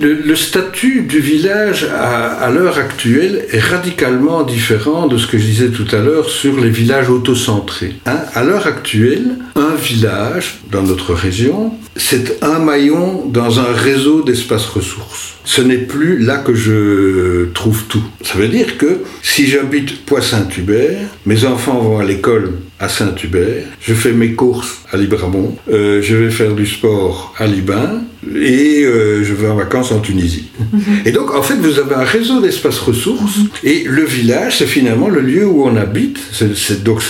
Le, 0.00 0.34
statut 0.34 1.02
du 1.02 1.20
village 1.20 1.84
à, 1.84 2.50
l'heure 2.50 2.78
actuelle 2.78 3.44
est 3.50 3.60
radicalement 3.60 4.42
différent 4.42 5.06
de 5.06 5.18
ce 5.18 5.26
que 5.26 5.38
je 5.38 5.44
disais 5.44 5.68
tout 5.68 5.86
à 5.92 5.98
l'heure 5.98 6.28
sur 6.28 6.58
les 6.58 6.70
villages 6.70 7.10
autocentrés. 7.10 7.94
Hein. 8.06 8.20
à 8.34 8.42
l'heure 8.42 8.66
actuelle, 8.66 9.36
un 9.56 9.74
village 9.74 10.60
dans 10.70 10.82
notre 10.82 11.14
région, 11.14 11.74
c'est 11.96 12.42
un 12.42 12.58
maillon 12.58 13.26
dans 13.26 13.60
un 13.60 13.72
réseau 13.72 14.22
d'espaces 14.22 14.66
ressources. 14.66 15.34
Ce 15.44 15.60
n'est 15.60 15.78
plus 15.78 16.18
là 16.18 16.38
que 16.38 16.54
je 16.54 17.46
trouve 17.52 17.84
tout. 17.84 18.04
Ça 18.22 18.38
veut 18.38 18.48
dire 18.48 18.78
que 18.78 19.02
si 19.22 19.46
j'habite 19.46 20.04
Poix-Saint-Hubert, 20.06 21.08
mes 21.26 21.44
enfants 21.44 21.80
vont 21.80 21.98
à 21.98 22.04
l'école 22.04 22.52
à 22.80 22.88
Saint-Hubert, 22.88 23.66
je 23.82 23.92
fais 23.92 24.12
mes 24.12 24.32
courses 24.32 24.78
à 24.90 24.96
Libramont, 24.96 25.54
euh, 25.70 26.00
je 26.00 26.16
vais 26.16 26.30
faire 26.30 26.54
du 26.54 26.66
sport 26.66 27.34
à 27.38 27.46
Libin 27.46 28.00
et 28.34 28.82
euh, 28.84 29.22
je 29.22 29.34
vais 29.34 29.48
en 29.48 29.54
vacances 29.54 29.92
en 29.92 30.00
Tunisie. 30.00 30.48
Mhm. 30.58 30.80
Et 31.04 31.12
donc 31.12 31.34
en 31.34 31.42
fait 31.42 31.56
vous 31.56 31.78
avez 31.78 31.94
un 31.94 32.04
réseau 32.04 32.40
d'espaces 32.40 32.78
ressources 32.78 33.36
mhm. 33.36 33.48
et 33.64 33.84
le 33.86 34.04
village 34.04 34.58
c'est 34.58 34.66
finalement 34.66 35.08
le 35.08 35.20
lieu 35.20 35.44
où 35.44 35.66
on 35.66 35.76
habite. 35.76 36.18
C'est, 36.32 36.82
donc 36.82 37.02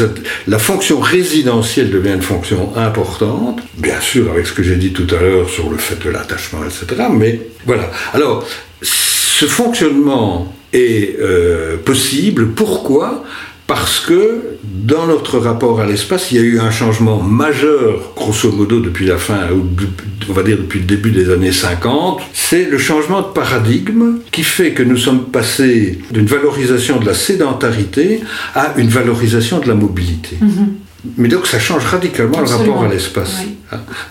la 0.48 0.58
fonction 0.58 0.98
résidentielle 0.98 1.90
devient 1.90 2.14
une 2.14 2.22
fonction 2.22 2.76
importante, 2.76 3.60
bien 3.78 4.00
sûr 4.00 4.32
avec 4.32 4.48
ce 4.48 4.52
que 4.52 4.64
j'ai 4.64 4.76
dit 4.76 4.92
tout 4.92 5.06
à 5.14 5.22
l'heure 5.22 5.48
sur 5.48 5.70
le 5.70 5.78
fait 5.78 6.04
de 6.04 6.10
l'attachement, 6.10 6.60
etc. 6.64 7.02
Mais 7.16 7.40
voilà. 7.64 7.92
Alors 8.12 8.44
ce 8.82 9.46
fonctionnement 9.46 10.52
est 10.72 11.16
euh, 11.20 11.76
possible. 11.76 12.48
Pourquoi? 12.48 13.24
Parce 13.70 14.00
que 14.00 14.58
dans 14.64 15.06
notre 15.06 15.38
rapport 15.38 15.78
à 15.78 15.86
l'espace, 15.86 16.32
il 16.32 16.38
y 16.38 16.40
a 16.40 16.42
eu 16.42 16.58
un 16.58 16.72
changement 16.72 17.22
majeur, 17.22 18.00
grosso 18.16 18.50
modo, 18.50 18.80
depuis 18.80 19.06
la 19.06 19.16
fin, 19.16 19.42
on 20.28 20.32
va 20.32 20.42
dire 20.42 20.56
depuis 20.56 20.80
le 20.80 20.86
début 20.86 21.12
des 21.12 21.30
années 21.30 21.52
50. 21.52 22.20
C'est 22.32 22.64
le 22.64 22.78
changement 22.78 23.22
de 23.22 23.28
paradigme 23.28 24.18
qui 24.32 24.42
fait 24.42 24.72
que 24.72 24.82
nous 24.82 24.96
sommes 24.96 25.26
passés 25.26 26.00
d'une 26.10 26.26
valorisation 26.26 26.98
de 26.98 27.06
la 27.06 27.14
sédentarité 27.14 28.22
à 28.56 28.74
une 28.76 28.88
valorisation 28.88 29.60
de 29.60 29.68
la 29.68 29.76
mobilité. 29.76 30.36
Mm-hmm. 30.42 31.14
Mais 31.18 31.28
donc 31.28 31.46
ça 31.46 31.60
change 31.60 31.84
radicalement 31.84 32.40
le 32.40 32.48
rapport 32.48 32.82
à 32.82 32.88
l'espace. 32.88 33.36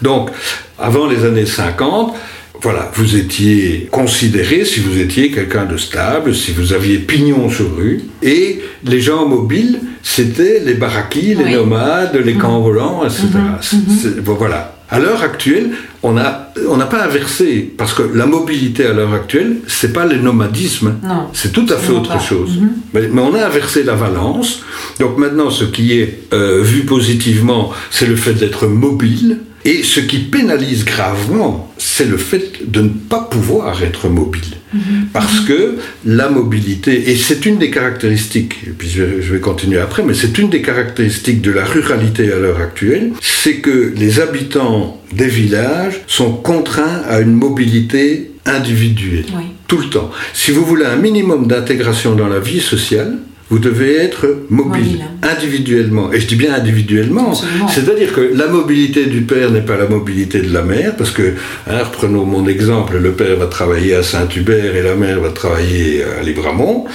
Donc, 0.02 0.30
avant 0.78 1.06
les 1.06 1.26
années 1.26 1.46
50, 1.46 2.16
voilà, 2.62 2.92
vous 2.96 3.16
étiez 3.16 3.88
considéré 3.92 4.66
si 4.66 4.80
vous 4.82 5.00
étiez 5.00 5.32
quelqu'un 5.32 5.66
de 5.66 5.78
stable, 5.78 6.36
si 6.36 6.52
vous 6.52 6.74
aviez 6.74 6.98
pignon 6.98 7.50
sur 7.50 7.76
rue, 7.76 8.02
et 8.22 8.62
les 8.84 9.00
gens 9.00 9.28
mobiles, 9.28 9.80
c'était 10.04 10.60
les 10.60 10.74
baraquis, 10.74 11.36
les 11.36 11.56
nomades, 11.56 12.20
les 12.24 12.34
mhm. 12.34 12.40
camps 12.40 12.60
volants, 12.60 13.04
etc. 13.06 13.28
Mhm. 13.74 13.80
Mhm. 14.18 14.36
voilà. 14.38 14.76
À 14.92 14.98
l'heure 14.98 15.22
actuelle, 15.22 15.70
on 16.02 16.14
n'a 16.14 16.52
on 16.68 16.80
pas 16.80 17.04
inversé, 17.04 17.72
parce 17.78 17.94
que 17.94 18.02
la 18.02 18.26
mobilité 18.26 18.88
à 18.88 18.94
l'heure 18.94 19.14
actuelle, 19.14 19.58
c'est 19.68 19.94
pas 19.94 20.06
le 20.06 20.18
nomadisme, 20.18 20.96
c'est 21.32 21.52
tout 21.52 21.68
à 21.70 21.78
fait 21.78 21.92
autre 21.92 22.20
chose. 22.20 22.58
Mais, 22.94 23.08
on 23.14 23.36
a 23.36 23.46
inversé 23.46 23.84
la 23.84 23.94
valence. 23.94 24.64
Donc 25.00 25.18
maintenant, 25.20 25.52
ce 25.52 25.66
qui 25.66 26.00
est 26.00 26.24
euh, 26.34 26.64
vu 26.64 26.86
positivement, 26.86 27.72
c'est 27.92 28.08
le 28.08 28.16
fait 28.16 28.34
d'être 28.34 28.66
mobile, 28.66 29.38
Et 29.66 29.84
ce 29.84 30.00
qui 30.00 30.20
pénalise 30.20 30.86
gravement, 30.86 31.74
c'est 31.78 32.06
le 32.06 32.18
fait 32.18 32.70
de 32.72 32.82
ne 32.82 32.90
pas 32.90 33.28
pouvoir 33.30 33.84
être 33.84 34.08
mobile. 34.08 34.58
Mhm. 34.74 35.08
Parce 35.12 35.42
que 35.42 35.78
la 36.06 36.30
mobilité, 36.30 37.10
et 37.10 37.16
c'est 37.16 37.46
une 37.46 37.58
des 37.58 37.72
caractéristiques, 37.72 38.56
et 38.68 38.70
puis 38.70 38.90
je 38.90 39.04
vais 39.04 39.40
continuer 39.40 39.80
après, 39.80 40.04
mais 40.04 40.14
c'est 40.14 40.38
une 40.38 40.50
des 40.50 40.62
caractéristiques 40.62 41.42
de 41.42 41.52
la 41.52 41.66
ruralité 41.66 42.32
à 42.32 42.38
l'heure 42.38 42.60
actuelle, 42.60 43.12
c'est 43.22 43.56
que 43.56 43.94
les 43.96 44.20
habitants 44.20 45.02
des 45.12 45.28
villages 45.28 46.02
sont 46.08 46.32
contraints 46.34 47.02
à 47.08 47.20
une 47.20 47.34
mobilité 47.34 48.32
individuelle, 48.46 49.26
tout 49.68 49.78
le 49.78 49.90
temps. 49.90 50.12
Si 50.34 50.52
vous 50.52 50.66
voulez 50.66 50.86
un 50.86 50.96
minimum 50.96 51.48
d'intégration 51.48 52.16
dans 52.16 52.28
la 52.28 52.40
vie 52.40 52.62
sociale, 52.62 53.18
vous 53.50 53.60
devez 53.60 53.96
être 53.96 54.28
mobile, 54.50 55.06
individuellement. 55.24 56.12
Et 56.14 56.20
je 56.20 56.28
dis 56.28 56.36
bien 56.36 56.54
individuellement, 56.54 57.34
c'est-à-dire 57.34 58.14
que 58.14 58.22
la 58.22 58.48
mobilité 58.48 59.08
du 59.08 59.22
père 59.22 59.50
n'est 59.50 59.66
pas 59.66 59.76
la 59.76 59.88
mobilité 59.88 60.42
de 60.42 60.54
la 60.54 60.62
mère, 60.62 60.96
parce 60.96 61.12
que, 61.12 61.34
hein, 61.68 61.84
reprenons 61.84 62.26
mon 62.26 62.48
exemple, 62.48 62.98
le 62.98 63.12
père 63.12 63.38
va 63.38 63.48
travailler 63.48 63.96
à 63.96 64.04
Saint-Hubert 64.04 64.76
et 64.76 64.84
la 64.84 64.96
mère 64.96 65.20
va 65.20 65.30
travailler 65.30 66.04
à 66.04 66.22
Libramont, 66.24 66.86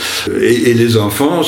et, 0.40 0.74
les 0.74 0.96
enfants 0.96 1.42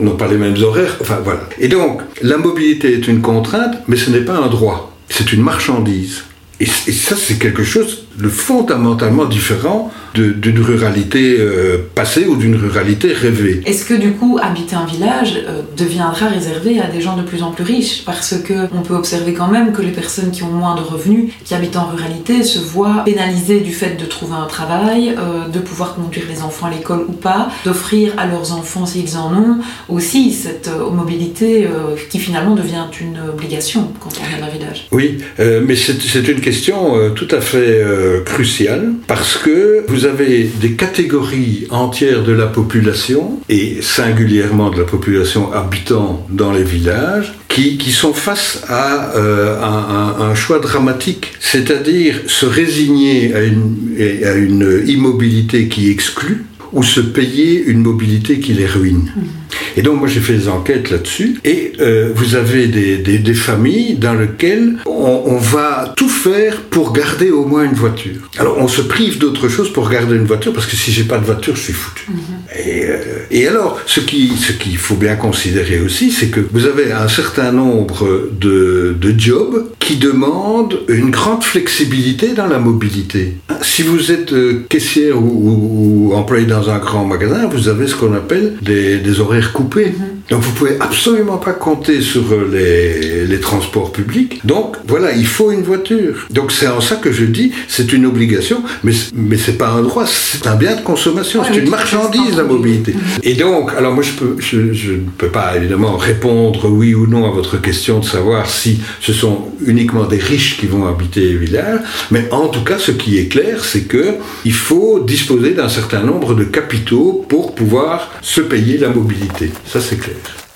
n'ont 0.00 0.16
pas 0.16 0.28
les 0.28 0.36
mêmes 0.36 0.62
horaires, 0.62 0.96
enfin 1.00 1.18
voilà. 1.22 1.48
Et 1.58 1.68
donc, 1.68 2.00
la 2.22 2.36
mobilité 2.36 2.92
est 2.94 3.08
une 3.08 3.20
contrainte, 3.20 3.76
mais 3.88 3.96
ce 3.96 4.10
n'est 4.10 4.20
pas 4.20 4.36
un 4.36 4.48
droit, 4.48 4.96
c'est 5.08 5.32
une 5.32 5.42
marchandise. 5.42 6.24
Et, 6.60 6.64
et 6.64 6.92
ça, 6.92 7.16
c'est 7.16 7.38
quelque 7.38 7.64
chose 7.64 8.06
de 8.18 8.28
fondamentalement 8.28 9.24
différent 9.24 9.90
d'une 10.14 10.60
ruralité 10.60 11.36
euh, 11.38 11.78
passée 11.94 12.26
ou 12.26 12.36
d'une 12.36 12.56
ruralité 12.56 13.12
rêvée. 13.12 13.62
Est-ce 13.64 13.84
que 13.84 13.94
du 13.94 14.12
coup, 14.12 14.38
habiter 14.42 14.74
un 14.74 14.84
village 14.84 15.40
euh, 15.46 15.62
deviendra 15.76 16.26
réservé 16.26 16.80
à 16.80 16.88
des 16.88 17.00
gens 17.00 17.16
de 17.16 17.22
plus 17.22 17.42
en 17.42 17.52
plus 17.52 17.64
riches? 17.64 18.04
Parce 18.04 18.34
que 18.34 18.66
on 18.74 18.82
peut 18.82 18.94
observer 18.94 19.34
quand 19.34 19.48
même 19.48 19.72
que 19.72 19.82
les 19.82 19.92
personnes 19.92 20.30
qui 20.30 20.42
ont 20.42 20.50
moins 20.50 20.74
de 20.74 20.80
revenus, 20.80 21.32
qui 21.44 21.54
habitent 21.54 21.76
en 21.76 21.86
ruralité, 21.86 22.42
se 22.42 22.58
voient 22.58 23.02
pénalisées 23.04 23.60
du 23.60 23.72
fait 23.72 24.00
de 24.00 24.04
trouver 24.04 24.34
un 24.34 24.46
travail, 24.46 25.14
euh, 25.16 25.48
de 25.48 25.58
pouvoir 25.60 25.94
conduire 25.94 26.24
les 26.28 26.42
enfants 26.42 26.66
à 26.66 26.70
l'école 26.70 27.04
ou 27.08 27.12
pas, 27.12 27.50
d'offrir 27.64 28.14
à 28.18 28.26
leurs 28.26 28.52
enfants, 28.52 28.86
s'ils 28.86 29.16
en 29.16 29.32
ont, 29.32 29.58
aussi 29.88 30.32
cette 30.32 30.70
mobilité 30.92 31.68
qui 32.08 32.18
finalement 32.18 32.54
devient 32.54 32.86
une 33.00 33.18
obligation 33.32 33.92
quand 34.00 34.10
on 34.20 34.28
vient 34.28 34.44
d'un 34.44 34.52
village. 34.52 34.88
Oui, 34.92 35.18
mais 35.38 35.76
c'est 35.76 36.28
une 36.28 36.40
question 36.40 37.12
tout 37.14 37.28
à 37.30 37.40
fait 37.40 37.82
cruciale 38.24 38.92
parce 39.06 39.36
que 39.36 39.84
vous 39.88 40.04
avez 40.04 40.44
des 40.60 40.72
catégories 40.72 41.66
entières 41.70 42.22
de 42.22 42.32
la 42.32 42.46
population, 42.46 43.40
et 43.48 43.82
singulièrement 43.82 44.70
de 44.70 44.78
la 44.78 44.84
population 44.84 45.52
habitant 45.52 46.26
dans 46.30 46.52
les 46.52 46.64
villages, 46.64 47.34
qui, 47.48 47.78
qui 47.78 47.90
sont 47.90 48.12
face 48.12 48.62
à 48.68 49.16
euh, 49.16 49.60
un, 49.60 50.22
un, 50.30 50.34
choix 50.34 50.60
dramatique, 50.60 51.32
c'est-à-dire 51.40 52.20
se 52.26 52.46
résigner 52.46 53.34
à 53.34 53.42
une, 53.42 53.96
à 54.24 54.34
une 54.34 54.82
immobilité 54.86 55.68
qui 55.68 55.90
exclut, 55.90 56.44
ou 56.72 56.82
se 56.82 57.00
payer 57.00 57.64
une 57.64 57.80
mobilité 57.80 58.38
qui 58.38 58.52
les 58.52 58.66
ruine. 58.66 59.10
Mmh. 59.16 59.39
Et 59.76 59.82
donc 59.82 59.98
moi 59.98 60.08
j'ai 60.08 60.20
fait 60.20 60.34
des 60.34 60.48
enquêtes 60.48 60.90
là-dessus 60.90 61.40
et 61.44 61.72
euh, 61.80 62.10
vous 62.14 62.34
avez 62.34 62.66
des, 62.66 62.98
des, 62.98 63.18
des, 63.18 63.34
familles 63.34 63.94
dans 63.94 64.14
lesquelles 64.14 64.76
on, 64.86 65.22
on, 65.26 65.38
va 65.38 65.94
tout 65.96 66.08
faire 66.08 66.62
pour 66.62 66.92
garder 66.92 67.30
au 67.30 67.44
moins 67.44 67.64
une 67.64 67.74
voiture. 67.74 68.28
Alors 68.38 68.58
on 68.58 68.68
se 68.68 68.82
prive 68.82 69.18
d'autre 69.18 69.48
chose 69.48 69.72
pour 69.72 69.88
garder 69.88 70.16
une 70.16 70.26
voiture 70.26 70.52
parce 70.52 70.66
que 70.66 70.76
si 70.76 70.92
j'ai 70.92 71.04
pas 71.04 71.18
de 71.18 71.24
voiture 71.24 71.56
je 71.56 71.62
suis 71.62 71.72
foutu. 71.72 72.06
Et, 72.54 72.84
euh, 72.84 72.96
et, 73.30 73.46
alors 73.46 73.80
ce 73.86 74.00
qui 74.00 74.36
ce 74.36 74.52
qu'il 74.52 74.76
faut 74.76 74.96
bien 74.96 75.16
considérer 75.16 75.80
aussi 75.80 76.10
c'est 76.10 76.28
que 76.28 76.40
vous 76.52 76.66
avez 76.66 76.92
un 76.92 77.08
certain 77.08 77.52
nombre 77.52 78.28
de, 78.32 78.96
de 79.00 79.18
jobs 79.18 79.66
qui 79.78 79.96
demandent 79.96 80.78
une 80.88 81.10
grande 81.10 81.44
flexibilité 81.44 82.34
dans 82.34 82.46
la 82.46 82.58
mobilité. 82.58 83.34
Si 83.62 83.82
vous 83.82 84.12
êtes 84.12 84.32
euh, 84.32 84.64
caissière 84.68 85.16
ou, 85.16 85.28
ou, 85.28 86.10
ou 86.10 86.14
employé 86.14 86.46
dans 86.46 86.70
un 86.70 86.78
grand 86.78 87.04
magasin, 87.04 87.48
vous 87.48 87.68
avez 87.68 87.86
ce 87.86 87.94
qu'on 87.94 88.14
appelle 88.14 88.54
des, 88.62 88.98
des 88.98 89.20
horaires 89.20 89.49
coupé. 89.52 89.90
Mhm. 89.90 90.19
Donc 90.30 90.42
vous 90.42 90.52
pouvez 90.52 90.76
absolument 90.78 91.38
pas 91.38 91.52
compter 91.52 92.00
sur 92.00 92.22
les, 92.50 93.26
les, 93.26 93.40
transports 93.40 93.90
publics. 93.90 94.40
Donc 94.44 94.76
voilà, 94.86 95.12
il 95.12 95.26
faut 95.26 95.50
une 95.50 95.62
voiture. 95.62 96.28
Donc 96.30 96.52
c'est 96.52 96.68
en 96.68 96.80
ça 96.80 96.96
que 96.96 97.10
je 97.10 97.24
dis, 97.24 97.50
c'est 97.66 97.92
une 97.92 98.06
obligation, 98.06 98.62
mais 98.84 98.92
mais 99.12 99.36
c'est 99.36 99.58
pas 99.58 99.70
un 99.70 99.82
droit, 99.82 100.06
c'est 100.06 100.46
un 100.46 100.54
bien 100.54 100.76
de 100.76 100.82
consommation, 100.82 101.42
c'est 101.42 101.58
une 101.58 101.68
marchandise 101.68 102.36
la 102.36 102.44
mobilité. 102.44 102.92
Mhm. 102.92 103.00
Et 103.24 103.34
donc, 103.34 103.72
alors 103.76 103.92
moi 103.92 104.04
je 104.04 104.12
peux, 104.12 104.36
je, 104.38 104.72
je, 104.72 104.92
ne 104.92 105.10
peux 105.18 105.28
pas 105.28 105.56
évidemment 105.56 105.96
répondre 105.96 106.68
oui 106.70 106.94
ou 106.94 107.08
non 107.08 107.26
à 107.26 107.30
votre 107.30 107.60
question 107.60 107.98
de 107.98 108.04
savoir 108.04 108.48
si 108.48 108.80
ce 109.00 109.12
sont 109.12 109.48
uniquement 109.66 110.04
des 110.04 110.18
riches 110.18 110.58
qui 110.58 110.66
vont 110.66 110.86
habiter 110.86 111.22
les 111.22 111.36
villages, 111.36 111.80
mais 112.12 112.28
en 112.30 112.46
tout 112.46 112.62
cas 112.62 112.78
ce 112.78 112.92
qui 112.92 113.18
est 113.18 113.26
clair, 113.26 113.64
c'est 113.64 113.82
que 113.82 114.14
il 114.44 114.54
faut 114.54 115.00
disposer 115.00 115.54
d'un 115.54 115.68
certain 115.68 116.02
nombre 116.02 116.34
de 116.34 116.44
capitaux 116.44 117.24
pour 117.28 117.54
pouvoir 117.56 118.12
se 118.22 118.40
payer 118.40 118.78
la 118.78 118.90
mobilité. 118.90 119.50
Ça 119.66 119.80
c'est 119.80 119.96
clair. 119.96 120.19
Tschüss. 120.22 120.49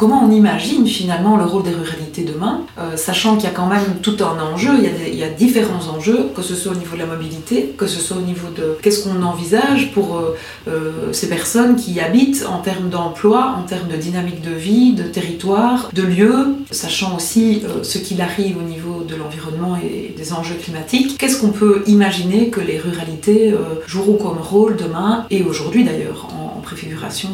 Comment 0.00 0.24
on 0.24 0.32
imagine 0.32 0.86
finalement 0.86 1.36
le 1.36 1.44
rôle 1.44 1.62
des 1.62 1.74
ruralités 1.74 2.22
demain, 2.22 2.62
euh, 2.78 2.96
sachant 2.96 3.36
qu'il 3.36 3.44
y 3.44 3.52
a 3.52 3.54
quand 3.54 3.66
même 3.66 3.98
tout 4.00 4.16
un 4.20 4.42
enjeu, 4.42 4.70
il 4.78 5.14
y, 5.14 5.22
a 5.22 5.28
différents 5.28 5.94
enjeux, 5.94 6.30
que 6.34 6.40
ce 6.40 6.54
soit 6.54 6.72
au 6.72 6.74
niveau 6.74 6.94
de 6.94 7.00
la 7.00 7.06
mobilité, 7.06 7.74
que 7.76 7.86
ce 7.86 8.00
soit 8.00 8.16
au 8.16 8.22
niveau 8.22 8.48
de 8.56 8.78
qu'est-ce 8.80 9.04
qu'on 9.04 9.22
envisage 9.22 9.92
pour 9.92 10.16
euh, 10.16 10.38
euh, 10.68 11.12
ces 11.12 11.28
personnes 11.28 11.76
qui 11.76 12.00
habitent 12.00 12.46
en 12.50 12.62
termes 12.62 12.88
d'emploi, 12.88 13.56
en 13.58 13.64
termes 13.64 13.88
de 13.88 13.96
dynamique 13.96 14.40
de 14.40 14.54
vie, 14.54 14.94
de 14.94 15.02
territoire, 15.02 15.90
de 15.92 16.02
lieux, 16.02 16.46
sachant 16.70 17.16
aussi 17.16 17.62
ce 17.82 17.98
qu'il 17.98 18.22
arrive 18.22 18.56
au 18.56 18.62
niveau 18.62 19.04
de 19.06 19.14
l'environnement 19.16 19.76
et 19.76 20.14
des 20.16 20.32
enjeux 20.32 20.54
climatiques. 20.54 21.18
Qu'est-ce 21.18 21.38
qu'on 21.38 21.52
peut 21.52 21.82
imaginer 21.86 22.48
que 22.48 22.60
les 22.60 22.78
ruralités 22.78 23.54
joueront 23.86 24.16
comme 24.16 24.38
rôle 24.38 24.76
demain 24.76 25.26
et 25.30 25.42
aujourd'hui 25.42 25.84
d'ailleurs 25.84 26.28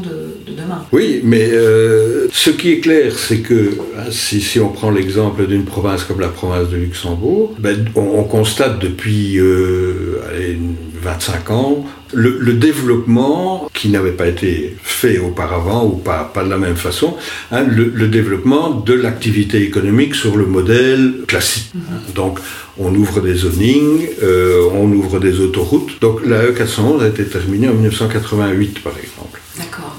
de, 0.02 0.50
de, 0.50 0.56
demain 0.56 0.84
Oui, 0.92 1.20
mais 1.22 1.48
euh, 1.52 2.28
ce 2.32 2.50
qui 2.50 2.72
est 2.72 2.80
clair, 2.80 3.12
c'est 3.16 3.38
que 3.38 3.78
hein, 3.98 4.10
si, 4.10 4.40
si, 4.40 4.58
on 4.60 4.68
prend 4.70 4.90
l'exemple 4.90 5.46
d'une 5.46 5.64
province 5.64 6.04
comme 6.04 6.20
la 6.20 6.28
province 6.28 6.68
de 6.70 6.76
Luxembourg, 6.76 7.54
ben, 7.58 7.84
on, 7.94 8.00
on, 8.20 8.24
constate 8.24 8.78
depuis 8.80 9.38
euh, 9.38 10.20
allez, 10.28 10.58
25 11.02 11.50
ans 11.50 11.84
le, 12.12 12.38
le, 12.40 12.54
développement 12.54 13.68
qui 13.74 13.88
n'avait 13.88 14.12
pas 14.12 14.28
été 14.28 14.76
fait 14.82 15.18
auparavant 15.18 15.84
ou 15.84 15.96
pas, 15.96 16.30
pas 16.32 16.44
de 16.44 16.50
la 16.50 16.56
même 16.56 16.76
façon, 16.76 17.16
hein, 17.50 17.64
le, 17.64 17.90
le, 17.94 18.08
développement 18.08 18.70
de 18.70 18.94
l'activité 18.94 19.62
économique 19.62 20.14
sur 20.14 20.36
le 20.36 20.46
modèle 20.46 21.24
classique. 21.26 21.70
Mm 21.74 21.80
-hmm. 21.80 22.14
Donc 22.14 22.38
on 22.78 22.94
ouvre 22.94 23.20
des 23.20 23.34
zonings, 23.34 24.08
euh, 24.22 24.68
on 24.72 24.88
ouvre 24.92 25.18
des 25.26 25.40
autoroutes. 25.40 25.92
Donc 26.00 26.16
la 26.26 26.38
E411 26.46 27.02
a 27.04 27.08
été 27.08 27.24
terminée 27.24 27.68
en 27.68 27.74
1988 27.74 28.82
par 28.82 28.92
exemple. 29.04 29.25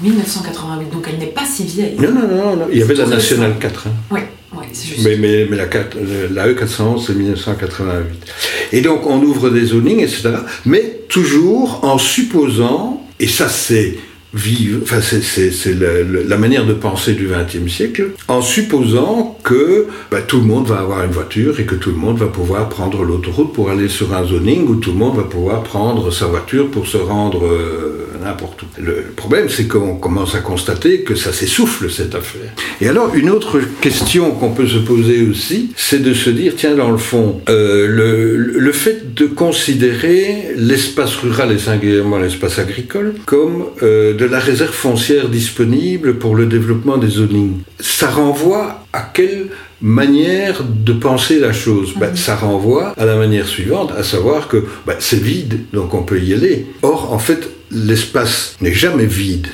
D'accord, 0.00 0.02
1988, 0.02 0.90
donc 0.92 1.06
elle 1.08 1.18
n'est 1.18 1.26
pas 1.26 1.44
si 1.44 1.64
vieille. 1.64 1.96
Non, 1.98 2.12
non, 2.12 2.28
non, 2.28 2.56
non. 2.56 2.66
il 2.70 2.78
y 2.78 2.82
avait 2.82 2.94
la 2.94 3.06
Nationale 3.06 3.58
4. 3.58 3.86
Hein. 3.86 3.90
Oui. 4.10 4.20
Oui, 4.56 4.64
juste. 4.72 5.04
Mais, 5.04 5.16
mais, 5.16 5.46
mais 5.48 5.56
la, 5.56 5.66
4, 5.66 5.96
la 6.32 6.48
E411, 6.48 7.06
c'est 7.06 7.14
1988. 7.14 8.32
Et 8.72 8.80
donc, 8.80 9.06
on 9.06 9.20
ouvre 9.22 9.50
des 9.50 9.66
zonings, 9.66 10.00
etc. 10.00 10.30
Mais 10.64 11.00
toujours 11.08 11.84
en 11.84 11.98
supposant, 11.98 13.06
et 13.20 13.28
ça, 13.28 13.48
c'est 13.48 13.98
vive, 14.34 14.80
enfin 14.82 15.00
c'est 15.00 15.74
la, 15.74 16.02
la, 16.02 16.36
manière 16.36 16.66
de 16.66 16.74
penser 16.74 17.14
du 17.14 17.28
XXe 17.28 17.72
siècle, 17.72 18.10
en 18.28 18.42
supposant 18.42 19.38
que 19.42 19.86
bah, 20.10 20.20
tout 20.20 20.38
le 20.40 20.46
monde 20.46 20.66
va 20.66 20.80
avoir 20.80 21.04
une 21.04 21.12
voiture 21.12 21.58
et 21.60 21.64
que 21.64 21.74
tout 21.74 21.90
le 21.90 21.96
monde 21.96 22.18
va 22.18 22.26
pouvoir 22.26 22.68
prendre 22.68 23.04
l'autoroute 23.04 23.52
pour 23.54 23.70
aller 23.70 23.88
sur 23.88 24.14
un 24.14 24.26
zoning 24.26 24.66
où 24.68 24.76
tout 24.76 24.92
le 24.92 24.98
monde 24.98 25.16
va 25.16 25.22
pouvoir 25.22 25.62
prendre 25.62 26.10
sa 26.12 26.26
voiture 26.26 26.70
pour 26.70 26.86
se 26.86 26.98
rendre 26.98 27.44
euh, 27.46 28.08
n'importe 28.22 28.62
où. 28.62 28.66
Le 28.78 29.06
problème, 29.16 29.48
c'est 29.48 29.66
qu'on 29.66 29.96
commence 29.96 30.34
à 30.34 30.40
constater 30.40 31.02
que 31.02 31.14
ça 31.14 31.32
s'essouffle 31.32 31.90
cette 31.90 32.14
affaire. 32.14 32.50
Et 32.80 32.88
alors, 32.88 33.14
une 33.14 33.30
autre 33.30 33.60
question 33.80 34.32
qu'on 34.32 34.50
peut 34.50 34.66
se 34.66 34.78
poser 34.78 35.22
aussi, 35.22 35.72
c'est 35.76 36.02
de 36.02 36.12
se 36.12 36.30
dire, 36.30 36.52
tiens, 36.56 36.74
dans 36.74 36.90
le 36.90 36.98
fond, 36.98 37.40
euh, 37.48 37.86
le, 37.88 38.36
le 38.36 38.72
fait 38.72 39.14
de 39.14 39.26
considérer 39.26 40.48
l'espace 40.56 41.16
rural 41.16 41.52
et 41.52 41.58
singulièrement 41.58 42.18
l'espace 42.18 42.58
agricole 42.58 43.14
comme 43.24 43.64
euh, 43.82 44.17
de 44.18 44.24
la 44.26 44.40
réserve 44.40 44.72
foncière 44.72 45.28
disponible 45.28 46.18
pour 46.18 46.34
le 46.34 46.46
développement 46.46 46.98
des 46.98 47.08
zonings. 47.08 47.60
Ça 47.78 48.10
renvoie 48.10 48.84
à 48.92 49.00
quelle 49.14 49.46
manière 49.80 50.64
de 50.64 50.92
penser 50.92 51.38
la 51.38 51.52
chose? 51.52 51.94
Ben, 51.96 52.14
Ça 52.16 52.34
renvoie 52.34 52.94
à 52.96 53.04
la 53.06 53.16
manière 53.16 53.46
suivante, 53.46 53.92
à 53.96 54.02
savoir 54.02 54.48
que 54.48 54.64
ben, 54.86 54.96
c'est 54.98 55.22
vide, 55.22 55.60
donc 55.72 55.94
on 55.94 56.02
peut 56.02 56.20
y 56.20 56.34
aller. 56.34 56.66
Or, 56.82 57.12
en 57.12 57.20
fait, 57.20 57.48
l'espace 57.70 58.56
n'est 58.60 58.72
jamais 58.72 59.06
vide. 59.06 59.46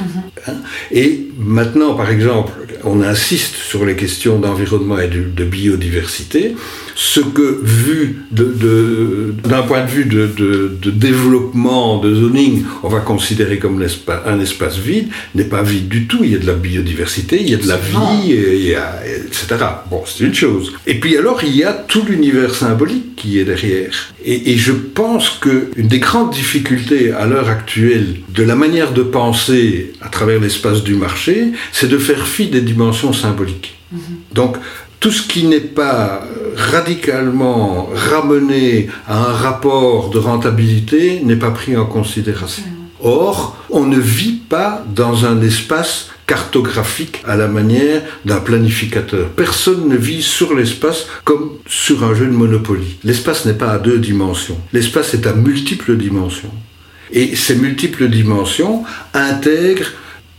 Hein? 0.48 0.54
Et 0.90 1.26
maintenant, 1.38 1.94
par 1.94 2.10
exemple, 2.10 2.52
on 2.84 3.02
insiste 3.02 3.56
sur 3.56 3.84
les 3.84 3.96
questions 3.96 4.38
d'environnement 4.38 4.98
et 4.98 5.08
de, 5.08 5.44
biodiversité, 5.44 6.54
ce 6.94 7.20
que 7.20 7.60
vu 7.62 8.24
d'un 8.30 9.62
point 9.62 9.84
de 9.84 9.90
vue 9.90 10.04
de, 10.04 10.90
développement, 10.90 11.98
de 11.98 12.14
zoning, 12.14 12.64
on 12.82 12.88
va 12.88 13.00
considérer 13.00 13.58
comme 13.58 13.84
un 14.26 14.40
espace 14.40 14.78
vide, 14.78 15.08
n'est 15.34 15.44
pas 15.44 15.62
vide 15.62 15.88
du 15.88 16.06
tout. 16.06 16.22
Il 16.22 16.32
y 16.32 16.34
a 16.36 16.38
de 16.38 16.46
la 16.46 16.54
biodiversité, 16.54 17.40
il 17.40 17.50
y 17.50 17.54
a 17.54 17.58
de 17.58 17.68
la 17.68 17.76
vie, 17.76 18.74
etc. 19.26 19.56
Bon, 19.90 20.02
c'est 20.06 20.24
une 20.24 20.34
chose. 20.34 20.72
Et 20.86 21.00
puis 21.00 21.16
alors, 21.16 21.42
il 21.42 21.56
y 21.56 21.64
a 21.64 21.72
tout 21.72 22.04
l'univers 22.06 22.54
symbolique 22.54 23.16
qui 23.16 23.38
est 23.38 23.44
derrière. 23.44 24.12
Et, 24.24 24.52
et 24.52 24.56
je 24.56 24.72
pense 24.72 25.30
qu'une 25.30 25.88
des 25.88 25.98
grandes 25.98 26.32
difficultés 26.32 27.12
à 27.12 27.26
l'heure 27.26 27.48
actuelle 27.48 28.16
de 28.28 28.42
la 28.42 28.54
manière 28.54 28.92
de 28.92 29.02
penser 29.02 29.92
à 30.00 30.08
travers 30.08 30.40
l'espace 30.40 30.82
du 30.82 30.94
marché, 30.94 31.52
c'est 31.72 31.88
de 31.88 31.98
faire 31.98 32.26
fi 32.26 32.46
des 32.46 32.60
dimensions 32.60 33.12
symboliques. 33.12 33.74
Mhm. 33.92 34.00
Donc, 34.32 34.56
tout 35.04 35.10
ce 35.10 35.20
qui 35.20 35.44
n'est 35.44 35.60
pas 35.60 36.22
radicalement 36.56 37.90
ramené 37.94 38.88
à 39.06 39.18
un 39.18 39.34
rapport 39.34 40.08
de 40.08 40.16
rentabilité 40.16 41.20
n'est 41.22 41.36
pas 41.36 41.50
pris 41.50 41.76
en 41.76 41.84
considération. 41.84 42.62
Mhm. 42.62 42.86
Or, 43.02 43.54
on 43.68 43.84
ne 43.84 43.98
vit 43.98 44.40
pas 44.48 44.82
dans 44.94 45.26
un 45.26 45.42
espace 45.42 46.08
cartographique 46.26 47.22
à 47.26 47.36
la 47.36 47.48
manière 47.48 48.00
d'un 48.24 48.40
planificateur. 48.40 49.28
Personne 49.28 49.90
ne 49.90 49.96
vit 49.96 50.22
sur 50.22 50.54
l'espace 50.54 51.04
comme 51.24 51.50
sur 51.66 52.02
un 52.02 52.14
jeu 52.14 52.24
de 52.24 52.32
Monopoly. 52.32 52.96
L'espace 53.04 53.44
n'est 53.44 53.52
pas 53.64 53.72
à 53.72 53.78
deux 53.78 53.98
dimensions. 53.98 54.58
L'espace 54.72 55.12
est 55.12 55.26
à 55.26 55.34
multiples 55.34 55.98
dimensions. 55.98 56.54
Et 57.12 57.36
ces 57.36 57.56
multiples 57.56 58.08
dimensions 58.08 58.84
intègrent 59.12 59.92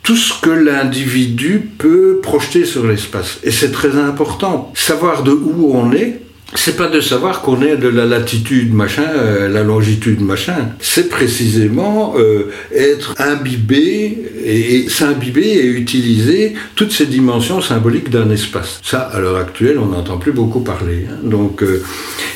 tout 0.05 0.15
ce 0.15 0.39
que 0.39 0.51
l'individu 0.51 1.71
peut 1.77 2.19
projeter 2.21 2.63
sur 2.63 2.85
l'espace. 2.85 3.39
Et 3.43 3.51
c'est 3.51 3.71
très 3.71 3.97
important. 3.97 4.71
Savoir 4.75 5.23
de 5.23 5.31
où 5.31 5.71
on 5.73 5.91
est, 5.91 6.21
c'est 6.53 6.77
pas 6.77 6.87
de 6.87 7.01
savoir 7.01 7.41
qu'on 7.41 7.61
est 7.61 7.75
de 7.75 7.87
la 7.87 8.05
latitude 8.05 8.73
machin, 8.73 9.07
euh, 9.15 9.49
la 9.49 9.63
longitude 9.63 10.21
machin. 10.21 10.69
C'est 10.79 11.09
précisément 11.09 12.13
euh, 12.17 12.51
être 12.73 13.15
imbibé 13.17 14.17
et, 14.45 14.87
s'imbiber 14.87 15.47
et 15.47 15.65
utiliser 15.65 16.53
toutes 16.75 16.91
ces 16.91 17.07
dimensions 17.07 17.61
symboliques 17.61 18.09
d'un 18.09 18.29
espace. 18.29 18.79
Ça, 18.83 18.99
à 18.99 19.19
l'heure 19.19 19.37
actuelle, 19.37 19.79
on 19.79 19.87
n'entend 19.87 20.17
plus 20.17 20.33
beaucoup 20.33 20.59
parler. 20.59 21.05
Hein. 21.09 21.17
Donc 21.23 21.63
euh, 21.63 21.83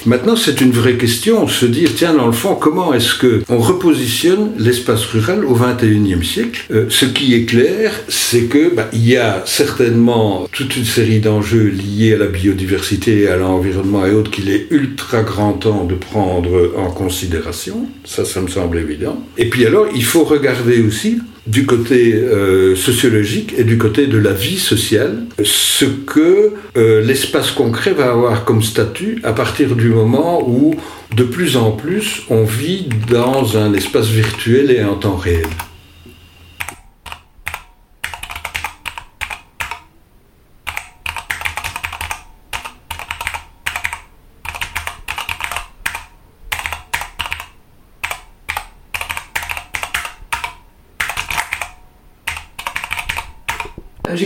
maintenant, 0.05 0.35
c'est 0.35 0.59
une 0.59 0.71
vraie 0.71 0.95
question, 0.95 1.47
se 1.47 1.67
dire 1.67 1.89
tiens, 1.95 2.13
dans 2.13 2.27
le 2.27 2.33
fond, 2.33 2.55
comment 2.55 2.93
est-ce 2.93 3.13
que 3.13 3.43
on 3.47 3.59
repositionne 3.59 4.51
l'espace 4.57 5.05
rural 5.05 5.45
au 5.45 5.55
21e 5.55 6.23
siècle? 6.23 6.65
Ce 6.89 7.05
qui 7.05 7.35
est 7.35 7.45
clair, 7.45 7.91
c'est 8.07 8.43
que 8.43 8.73
bah, 8.73 8.89
il 8.91 9.07
y 9.07 9.17
a 9.17 9.43
certainement 9.45 10.47
toute 10.51 10.75
une 10.75 10.85
série 10.85 11.19
d'enjeux 11.19 11.71
liés 11.71 12.15
à 12.15 12.17
la 12.17 12.27
biodiversité 12.27 13.21
et 13.21 13.27
à 13.27 13.37
l'environnement 13.37 13.98
et 14.05 14.11
autres 14.11 14.31
qu'il 14.31 14.49
est 14.49 14.67
ultra 14.71 15.23
grand 15.23 15.53
temps 15.53 15.85
de 15.85 15.95
prendre 15.95 16.73
en 16.77 16.91
considération. 16.91 17.87
Ça, 18.05 18.25
ça 18.25 18.41
me 18.41 18.47
semble 18.47 18.77
évident. 18.77 19.23
Et 19.37 19.49
puis 19.49 19.65
alors, 19.65 19.87
il 19.95 20.03
faut 20.03 20.23
regarder 20.23 20.81
aussi 20.81 21.19
du 21.47 21.65
côté 21.65 22.13
euh, 22.13 22.75
sociologique 22.75 23.55
et 23.57 23.63
du 23.63 23.77
côté 23.77 24.05
de 24.05 24.17
la 24.17 24.33
vie 24.33 24.59
sociale, 24.59 25.23
ce 25.43 25.85
que 25.85 26.53
euh, 26.77 27.01
l'espace 27.01 27.51
concret 27.51 27.91
va 27.91 28.11
avoir 28.11 28.45
comme 28.45 28.61
statut 28.61 29.19
à 29.23 29.33
partir 29.33 29.75
du 29.75 29.89
moment 29.89 30.47
où 30.47 30.75
de 31.15 31.23
plus 31.23 31.57
en 31.57 31.71
plus 31.71 32.21
on 32.29 32.43
vit 32.43 32.87
dans 33.09 33.57
un 33.57 33.73
espace 33.73 34.07
virtuel 34.07 34.69
et 34.69 34.83
en 34.83 34.95
temps 34.95 35.15
réel. 35.15 35.47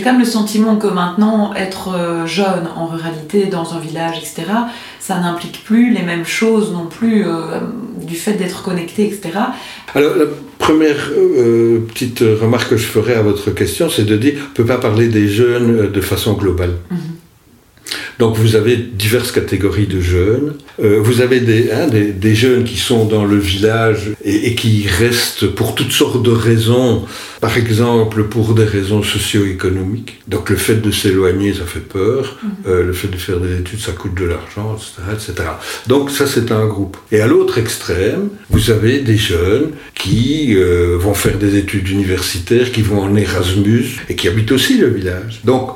Quand 0.03 0.11
même 0.11 0.21
le 0.21 0.25
sentiment 0.25 0.75
que 0.75 0.87
maintenant, 0.87 1.53
être 1.55 1.95
euh, 1.95 2.25
jeune 2.25 2.67
en 2.75 2.87
ruralité, 2.87 3.45
dans 3.45 3.73
un 3.73 3.79
village, 3.79 4.17
etc., 4.17 4.43
ça 4.99 5.19
n'implique 5.19 5.63
plus 5.63 5.91
les 5.91 6.03
mêmes 6.03 6.25
choses 6.25 6.71
non 6.71 6.85
plus 6.85 7.25
euh, 7.25 7.59
du 8.01 8.15
fait 8.15 8.33
d'être 8.33 8.63
connecté, 8.63 9.05
etc. 9.05 9.31
Alors, 9.95 10.15
la 10.15 10.25
première 10.59 11.09
euh, 11.17 11.79
petite 11.87 12.19
remarque 12.19 12.69
que 12.69 12.77
je 12.77 12.85
ferai 12.85 13.15
à 13.15 13.21
votre 13.21 13.51
question, 13.51 13.89
c'est 13.89 14.05
de 14.05 14.17
dire, 14.17 14.33
on 14.37 14.49
ne 14.49 14.53
peut 14.53 14.65
pas 14.65 14.77
parler 14.77 15.07
des 15.07 15.27
jeunes 15.27 15.91
de 15.91 16.01
façon 16.01 16.33
globale. 16.33 16.75
Mhm. 16.91 16.97
Donc 18.19 18.37
vous 18.37 18.55
avez 18.55 18.77
diverses 18.77 19.31
catégories 19.31 19.87
de 19.87 20.01
jeunes. 20.01 20.53
Euh, 20.81 20.99
vous 21.01 21.21
avez 21.21 21.37
hein, 21.71 21.87
des, 21.87 22.11
des, 22.11 22.35
jeunes 22.35 22.63
qui 22.63 22.77
sont 22.77 23.05
dans 23.05 23.25
le 23.25 23.37
village 23.37 24.11
et, 24.23 24.55
qui 24.55 24.87
restent 24.87 25.47
pour 25.47 25.75
toutes 25.75 25.91
sortes 25.91 26.23
de 26.23 26.31
raisons, 26.31 27.05
par 27.41 27.57
exemple 27.57 28.23
pour 28.23 28.53
des 28.53 28.65
raisons 28.65 29.03
socio-économiques. 29.03 30.21
Donc 30.27 30.49
le 30.49 30.55
fait 30.55 30.75
de 30.75 30.91
s'éloigner, 30.91 31.53
ça 31.53 31.65
fait 31.65 31.79
peur. 31.79 32.37
Mhm. 32.41 32.49
Euh, 32.67 32.83
le 32.85 32.93
fait 32.93 33.07
de 33.07 33.17
faire 33.17 33.39
des 33.39 33.59
études, 33.59 33.79
ça 33.79 33.91
coûte 33.91 34.15
de 34.15 34.25
l'argent, 34.25 34.75
etc., 34.75 34.91
etc. 35.13 35.49
Donc 35.87 36.11
ça, 36.11 36.25
c'est 36.27 36.51
un 36.51 36.65
groupe. 36.65 36.97
Et 37.11 37.21
à 37.21 37.27
l'autre 37.27 37.57
extrême, 37.57 38.29
vous 38.49 38.71
avez 38.71 38.99
des 38.99 39.17
jeunes 39.17 39.71
qui 39.95 40.55
euh, 40.55 40.97
vont 40.99 41.13
faire 41.13 41.37
des 41.37 41.55
études 41.57 41.89
universitaires, 41.89 42.71
qui 42.71 42.81
vont 42.81 43.01
en 43.01 43.15
Erasmus 43.15 44.01
et 44.09 44.15
qui 44.15 44.27
habitent 44.27 44.51
aussi 44.51 44.77
le 44.77 44.87
village. 44.87 45.41
Donc 45.43 45.71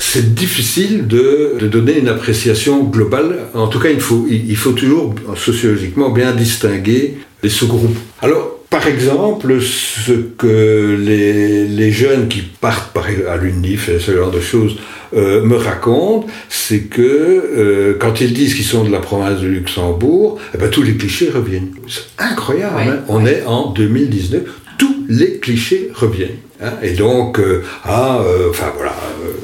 c'est 0.00 0.34
difficile 0.34 1.06
de, 1.06 1.58
donner 1.70 1.98
une 1.98 2.08
appréciation 2.08 2.84
globale. 2.84 3.38
En 3.54 3.68
tout 3.68 3.78
cas, 3.78 3.90
il 3.90 4.00
faut, 4.00 4.26
il 4.28 4.56
faut 4.56 4.72
toujours 4.72 5.14
sociologiquement 5.36 6.10
bien 6.10 6.32
distinguer 6.32 7.18
les 7.42 7.50
sous-groupes. 7.50 7.96
Alors, 8.22 8.60
par 8.70 8.86
exemple, 8.86 9.60
ce 9.60 10.12
que 10.12 10.96
les, 10.98 11.92
jeunes 11.92 12.28
qui 12.28 12.40
partent 12.40 12.96
à 13.28 13.36
l'UNIF 13.36 13.88
et 13.88 13.98
ce 13.98 14.12
genre 14.12 14.30
de 14.30 14.40
choses 14.40 14.76
euh, 15.14 15.42
me 15.42 15.56
racontent, 15.56 16.26
c'est 16.48 16.84
que 16.84 17.02
euh, 17.02 17.96
quand 17.98 18.20
ils 18.20 18.32
disent 18.32 18.54
qu'ils 18.54 18.64
sont 18.64 18.84
de 18.84 18.90
la 18.90 19.00
province 19.00 19.40
de 19.40 19.48
Luxembourg, 19.48 20.38
eh 20.54 20.58
ben, 20.58 20.70
tous 20.70 20.82
les 20.82 20.96
clichés 20.96 21.30
reviennent. 21.30 21.72
C'est 21.88 22.04
incroyable, 22.18 22.76
hein. 22.78 23.04
on 23.08 23.26
est 23.26 23.42
en 23.44 23.70
2019, 23.72 24.42
tous 24.78 25.04
les 25.08 25.38
clichés 25.38 25.90
reviennent. 25.92 26.38
Hein. 26.62 26.72
et 26.82 26.92
donc, 26.92 27.38
euh, 27.38 27.64
ah, 27.84 28.20
enfin 28.50 28.72
voilà, 28.76 28.92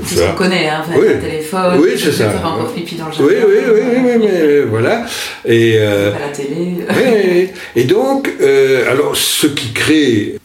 c'est 0.04 0.16
ce 0.16 0.20
qu'on 0.26 0.36
connaît, 0.36 0.68
hein, 0.68 0.84
oui. 0.96 1.08
un 1.14 1.18
téléphone, 1.18 1.78
oui, 1.80 1.90
c'est 1.96 2.12
ça. 2.12 2.32
pipi 2.74 2.96
dans 2.96 3.06
le 3.06 3.12
jardin. 3.12 3.26
Oui, 3.26 3.34
oui, 3.46 3.54
oui, 3.74 3.80
oui, 4.04 4.12
mais 4.18 4.28
euh, 4.30 4.66
voilà. 4.68 5.06
Et, 5.44 5.76
euh, 5.78 6.12
la 6.12 6.28
télé. 6.28 6.76
oui, 6.88 7.48
et 7.74 7.84
donc, 7.84 8.30
euh, 8.40 8.90
alors, 8.90 9.16
ce 9.16 9.46
qui 9.46 9.72
crée, 9.72 10.36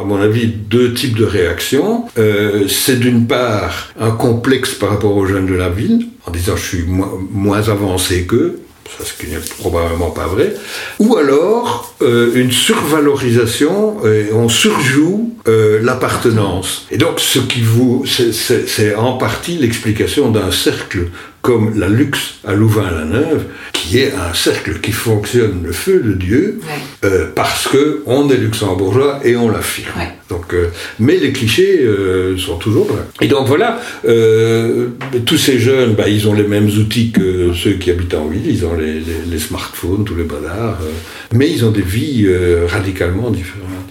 à 0.00 0.04
mon 0.04 0.20
avis, 0.20 0.46
deux 0.46 0.94
types 0.94 1.16
de 1.16 1.24
réactions, 1.24 2.04
euh, 2.18 2.66
c'est 2.68 2.98
d'une 2.98 3.26
part 3.26 3.92
un 4.00 4.10
complexe 4.12 4.74
par 4.74 4.90
rapport 4.90 5.16
aux 5.16 5.26
jeunes 5.26 5.46
de 5.46 5.54
la 5.54 5.68
ville, 5.68 6.06
en 6.26 6.30
disant 6.30 6.56
je 6.56 6.64
suis 6.64 6.84
moins 6.86 7.68
avancé 7.68 8.26
qu'eux, 8.26 8.60
ce 9.02 9.12
qui 9.14 9.30
n'est 9.30 9.38
probablement 9.58 10.10
pas 10.10 10.26
vrai, 10.26 10.54
ou 10.98 11.16
alors 11.16 11.94
euh, 12.02 12.32
une 12.34 12.52
survalorisation, 12.52 14.04
et 14.06 14.32
on 14.32 14.48
surjoue 14.48 15.34
euh, 15.48 15.80
l'appartenance. 15.82 16.86
Et 16.90 16.96
donc 16.96 17.20
ce 17.20 17.38
qui 17.38 17.62
vous, 17.62 18.04
c'est 18.06 18.94
en 18.94 19.14
partie 19.16 19.56
l'explication 19.56 20.30
d'un 20.30 20.50
cercle 20.50 21.08
comme 21.44 21.78
la 21.78 21.90
luxe 21.90 22.36
à 22.46 22.54
Louvain-la-Neuve, 22.54 23.44
qui 23.74 23.98
est 23.98 24.14
un 24.14 24.32
cercle 24.32 24.80
qui 24.80 24.92
fonctionne 24.92 25.60
le 25.62 25.72
feu 25.72 26.00
de 26.00 26.14
Dieu, 26.14 26.58
euh, 27.04 27.26
parce 27.34 27.68
que 27.68 28.02
on 28.06 28.30
est 28.30 28.38
luxembourgeois 28.38 29.20
et 29.24 29.36
on 29.36 29.50
l'affirme. 29.50 29.92
Donc, 30.30 30.54
euh, 30.54 30.68
mais 30.98 31.18
les 31.18 31.32
clichés 31.32 31.80
euh, 31.82 32.38
sont 32.38 32.56
toujours 32.56 32.88
là. 32.88 33.04
Et 33.20 33.26
donc 33.28 33.46
voilà, 33.46 33.78
tous 35.26 35.36
ces 35.36 35.58
jeunes, 35.58 35.92
bah, 35.92 36.08
ils 36.08 36.26
ont 36.26 36.32
les 36.32 36.48
mêmes 36.48 36.70
outils 36.78 37.10
que 37.10 37.52
ceux 37.52 37.72
qui 37.72 37.90
habitent 37.90 38.14
en 38.14 38.26
ville, 38.26 38.46
ils 38.46 38.64
ont 38.64 38.74
les, 38.74 39.02
les 39.30 39.38
smartphones, 39.38 40.02
tous 40.04 40.16
les 40.16 40.24
bazars, 40.24 40.78
mais 41.34 41.50
ils 41.50 41.62
ont 41.66 41.70
des 41.70 41.82
vies 41.82 42.26
radicalement 42.68 43.30
différentes. 43.30 43.83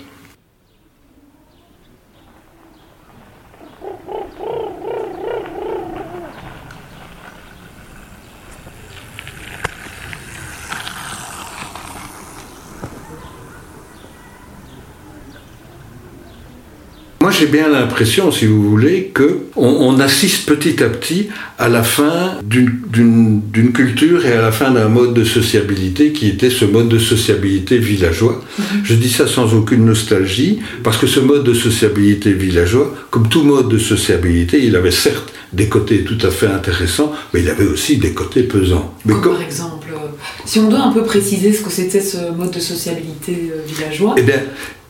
J'ai 17.40 17.48
bien 17.48 17.70
l'impression, 17.70 18.32
si 18.32 18.46
vous 18.46 18.62
voulez, 18.70 19.12
que 19.14 19.40
on, 19.56 20.00
assiste 20.00 20.46
petit 20.46 20.84
à 20.84 20.90
petit 20.90 21.30
à 21.58 21.70
la 21.70 21.84
fin 21.84 22.38
d'une 22.44 23.72
culture 23.74 24.26
et 24.26 24.34
à 24.34 24.42
la 24.42 24.52
fin 24.52 24.72
d'un 24.72 24.90
mode 24.90 25.14
de 25.14 25.24
sociabilité 25.24 26.12
qui 26.12 26.28
était 26.28 26.50
ce 26.50 26.66
mode 26.66 26.90
de 26.90 27.00
sociabilité 27.00 27.78
villageois. 27.78 28.44
Mhm. 28.58 28.66
Je 28.84 28.94
dis 28.96 29.10
ça 29.10 29.28
sans 29.28 29.54
aucune 29.54 29.86
nostalgie, 29.86 30.60
parce 30.84 30.98
que 30.98 31.08
ce 31.08 31.20
mode 31.20 31.44
de 31.44 31.54
sociabilité 31.54 32.34
villageois, 32.34 32.94
comme 33.10 33.30
tout 33.30 33.44
mode 33.44 33.70
de 33.70 33.78
sociabilité, 33.78 34.64
il 34.64 34.76
avait 34.76 34.92
certes 34.92 35.34
des 35.54 35.70
côtés 35.70 36.04
tout 36.04 36.18
à 36.26 36.32
fait 36.32 36.48
intéressants, 36.48 37.14
mais 37.34 37.42
il 37.42 37.50
avait 37.50 37.68
aussi 37.68 37.98
des 37.98 38.14
côtés 38.14 38.44
pesants. 38.44 38.94
Mais 39.06 39.14
comme, 39.14 39.34
par 39.34 39.42
exemple, 39.42 39.88
euh, 39.94 40.08
si 40.46 40.60
on 40.60 40.70
doit 40.70 40.82
un 40.82 40.92
peu 40.92 41.04
préciser 41.04 41.54
ce 41.54 41.62
que 41.62 41.72
c'était 41.72 42.02
ce 42.02 42.32
mode 42.32 42.52
de 42.52 42.60
sociabilité 42.60 43.52
euh, 43.52 43.62
villageois. 43.68 44.16
Eh 44.18 44.24
bien, 44.24 44.42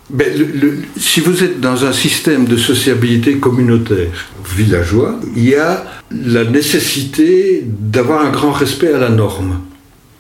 ben, 0.09 0.27
si 0.97 1.21
vous 1.21 1.43
êtes 1.43 1.59
dans 1.59 1.85
un 1.85 1.93
système 1.93 2.45
de 2.45 2.57
sociabilité 2.57 3.37
communautaire 3.37 4.29
villageois, 4.55 5.19
il 5.35 5.49
y 5.49 5.55
a 5.55 5.85
la 6.11 6.43
nécessité 6.43 7.63
d'avoir 7.65 8.25
un 8.25 8.29
grand 8.29 8.51
respect 8.51 8.93
à 8.93 8.97
la 8.97 9.09
norme. 9.09 9.61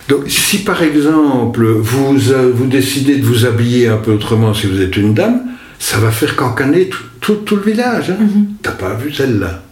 Donc, 0.09 0.23
si 0.27 0.59
par 0.59 0.83
exemple 0.83 1.65
vous, 1.65 2.17
vous 2.17 2.65
décidez 2.65 3.17
de 3.17 3.25
vous 3.25 3.45
habiller 3.45 3.87
un 3.87 3.97
peu 3.97 4.11
autrement 4.11 4.53
si 4.53 4.67
vous 4.67 4.81
êtes 4.81 4.97
une 4.97 5.13
dame, 5.13 5.41
ça 5.79 5.97
va 5.97 6.11
faire 6.11 6.35
cancaner 6.35 6.89
tout, 7.19 7.35
tout, 7.35 7.55
le 7.55 7.61
village. 7.61 8.09
Hein. 8.09 8.17
Mm-hmm. 8.21 8.45
T'as 8.61 8.71
pas 8.71 8.93
vu 8.95 9.13
celle-là? 9.13 9.63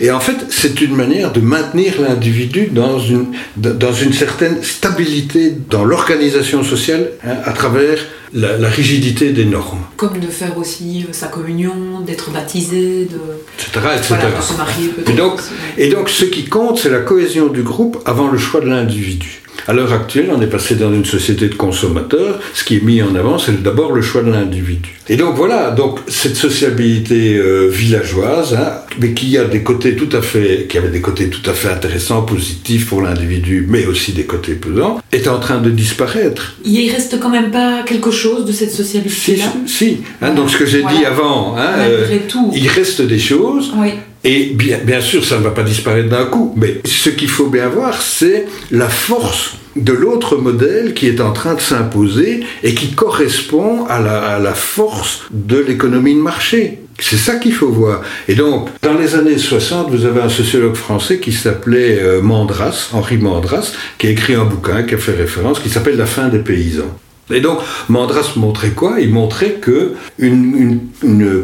Et 0.00 0.10
en 0.10 0.20
fait, 0.20 0.36
c'est 0.50 0.80
une 0.80 0.94
manière 0.94 1.32
de 1.32 1.40
maintenir 1.40 2.00
l'individu 2.00 2.68
dans 2.72 2.98
une, 2.98 3.26
dans 3.56 3.92
une 3.92 4.12
certaine 4.12 4.62
stabilité 4.62 5.54
dans 5.70 5.84
l'organisation 5.84 6.62
sociale 6.64 7.10
hein, 7.24 7.36
à 7.44 7.52
travers 7.52 7.98
la, 8.34 8.68
rigidité 8.68 9.32
des 9.32 9.44
normes. 9.44 9.80
Comme 9.96 10.18
de 10.18 10.28
faire 10.28 10.56
aussi 10.56 11.04
euh, 11.06 11.12
sa 11.12 11.26
communion, 11.26 12.00
d'être 12.00 12.30
baptisé, 12.30 13.06
de, 13.06 13.18
etc., 13.58 14.14
se 14.40 14.56
marier 14.56 14.90
et 15.06 15.12
donc, 15.12 15.40
et 15.76 15.88
donc, 15.88 16.08
ce 16.08 16.24
qui 16.24 16.46
compte, 16.46 16.78
c'est 16.78 16.88
la 16.88 17.00
cohésion 17.00 17.48
du 17.48 17.62
groupe 17.62 18.00
avant 18.06 18.28
le 18.28 18.38
choix 18.38 18.60
de 18.60 18.68
l'individu. 18.68 19.42
À 19.68 19.72
l'heure 19.72 19.92
actuelle, 19.92 20.30
on 20.34 20.40
est 20.40 20.48
passé 20.48 20.74
dans 20.74 20.92
une 20.92 21.04
société 21.04 21.48
de 21.48 21.54
consommateurs. 21.54 22.40
Ce 22.54 22.64
qui 22.64 22.76
est 22.76 22.82
mis 22.82 23.00
en 23.02 23.14
avant, 23.14 23.38
c'est 23.38 23.62
d'abord 23.62 23.92
le 23.92 24.02
choix 24.02 24.22
de 24.22 24.30
l'individu. 24.30 24.98
Et 25.08 25.16
donc 25.16 25.36
voilà, 25.36 25.70
donc 25.70 26.00
cette 26.08 26.36
sociabilité 26.36 27.36
euh, 27.36 27.68
villageoise, 27.68 28.54
hein, 28.54 28.72
mais 28.98 29.12
qui 29.12 29.38
a 29.38 29.44
des 29.44 29.62
côtés 29.62 29.94
tout 29.94 30.08
à 30.16 30.22
fait, 30.22 30.66
qui 30.68 30.78
avait 30.78 30.90
des 30.90 31.00
côtés 31.00 31.28
tout 31.28 31.48
à 31.48 31.52
fait 31.52 31.68
intéressants, 31.68 32.22
positifs 32.22 32.88
pour 32.88 33.02
l'individu, 33.02 33.66
mais 33.68 33.86
aussi 33.86 34.12
des 34.12 34.24
côtés 34.24 34.54
pesants, 34.54 35.00
est 35.12 35.28
en 35.28 35.38
train 35.38 35.58
de 35.58 35.70
disparaître. 35.70 36.56
Il 36.64 36.90
reste 36.90 37.20
quand 37.20 37.30
même 37.30 37.50
pas 37.50 37.82
quelque 37.84 38.10
chose 38.10 38.44
de 38.44 38.52
cette 38.52 38.72
sociabilité-là. 38.72 39.52
Si, 39.66 39.72
si. 39.72 39.96
Hein, 40.20 40.34
donc 40.34 40.50
ce 40.50 40.56
que 40.56 40.66
j'ai 40.66 40.82
dit 40.82 41.04
avant, 41.04 41.56
hein, 41.56 41.74
euh, 41.78 42.18
il 42.54 42.68
reste 42.68 43.02
des 43.02 43.18
choses. 43.18 43.72
Oui. 43.76 43.90
Et 44.24 44.54
bien, 44.54 45.00
sûr, 45.00 45.24
ça 45.24 45.38
ne 45.38 45.42
va 45.42 45.50
pas 45.50 45.64
disparaître 45.64 46.08
d'un 46.08 46.26
coup, 46.26 46.54
mais 46.56 46.80
ce 46.84 47.10
qu'il 47.10 47.28
faut 47.28 47.48
bien 47.48 47.68
voir, 47.68 48.00
c'est 48.00 48.46
la 48.70 48.88
force 48.88 49.56
de 49.74 49.92
l'autre 49.92 50.36
modèle 50.36 50.94
qui 50.94 51.08
est 51.08 51.20
en 51.20 51.32
train 51.32 51.54
de 51.54 51.60
s'imposer 51.60 52.44
et 52.62 52.74
qui 52.74 52.92
correspond 52.92 53.84
à 53.86 53.98
la, 54.00 54.54
force 54.54 55.22
de 55.32 55.58
l'économie 55.58 56.14
de 56.14 56.20
marché. 56.20 56.78
C'est 57.00 57.16
ça 57.16 57.36
qu'il 57.36 57.54
faut 57.54 57.70
voir. 57.70 58.02
Et 58.28 58.34
donc, 58.34 58.68
dans 58.82 58.94
les 58.94 59.16
années 59.16 59.38
60, 59.38 59.90
vous 59.90 60.04
avez 60.04 60.20
un 60.20 60.28
sociologue 60.28 60.76
français 60.76 61.18
qui 61.18 61.32
s'appelait 61.32 61.98
euh, 62.00 62.22
Mandras, 62.22 62.90
Henri 62.92 63.16
Mandras, 63.16 63.72
qui 63.98 64.06
a 64.06 64.10
écrit 64.10 64.34
un 64.34 64.44
bouquin 64.44 64.84
qui 64.84 64.94
a 64.94 64.98
fait 64.98 65.16
référence, 65.16 65.58
qui 65.58 65.70
s'appelle 65.70 65.96
La 65.96 66.06
fin 66.06 66.28
des 66.28 66.38
paysans. 66.38 66.96
Et 67.30 67.40
donc, 67.40 67.58
Mandras 67.88 68.32
montrait 68.36 68.70
quoi? 68.70 68.96
Il 69.00 69.10
montrait 69.10 69.54
que 69.60 69.92
une, 70.18 70.80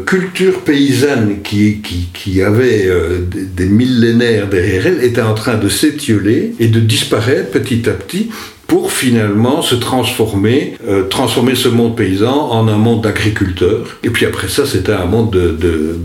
culture 0.05 0.61
paysanne 0.61 1.41
qui, 1.43 2.41
avait 2.41 2.85
euh, 2.87 3.19
des, 3.29 3.65
millénaires 3.65 4.49
derrière 4.49 4.87
elle 4.87 5.03
était 5.03 5.21
en 5.21 5.33
train 5.33 5.57
de 5.57 5.69
s'étioler 5.69 6.53
et 6.59 6.67
de 6.67 6.79
disparaître 6.79 7.51
petit 7.51 7.89
à 7.89 7.93
petit 7.93 8.29
pour 8.67 8.91
finalement 8.91 9.61
se 9.61 9.75
transformer, 9.75 10.75
euh, 10.87 11.03
transformer 11.03 11.55
ce 11.55 11.69
monde 11.69 11.95
paysan 11.95 12.51
en 12.51 12.67
un 12.67 12.77
monde 12.77 13.01
d'agriculteurs. 13.01 13.97
Et 14.03 14.09
puis 14.09 14.25
après 14.25 14.47
ça, 14.47 14.65
c'était 14.65 14.93
un 14.93 15.05
monde 15.05 15.35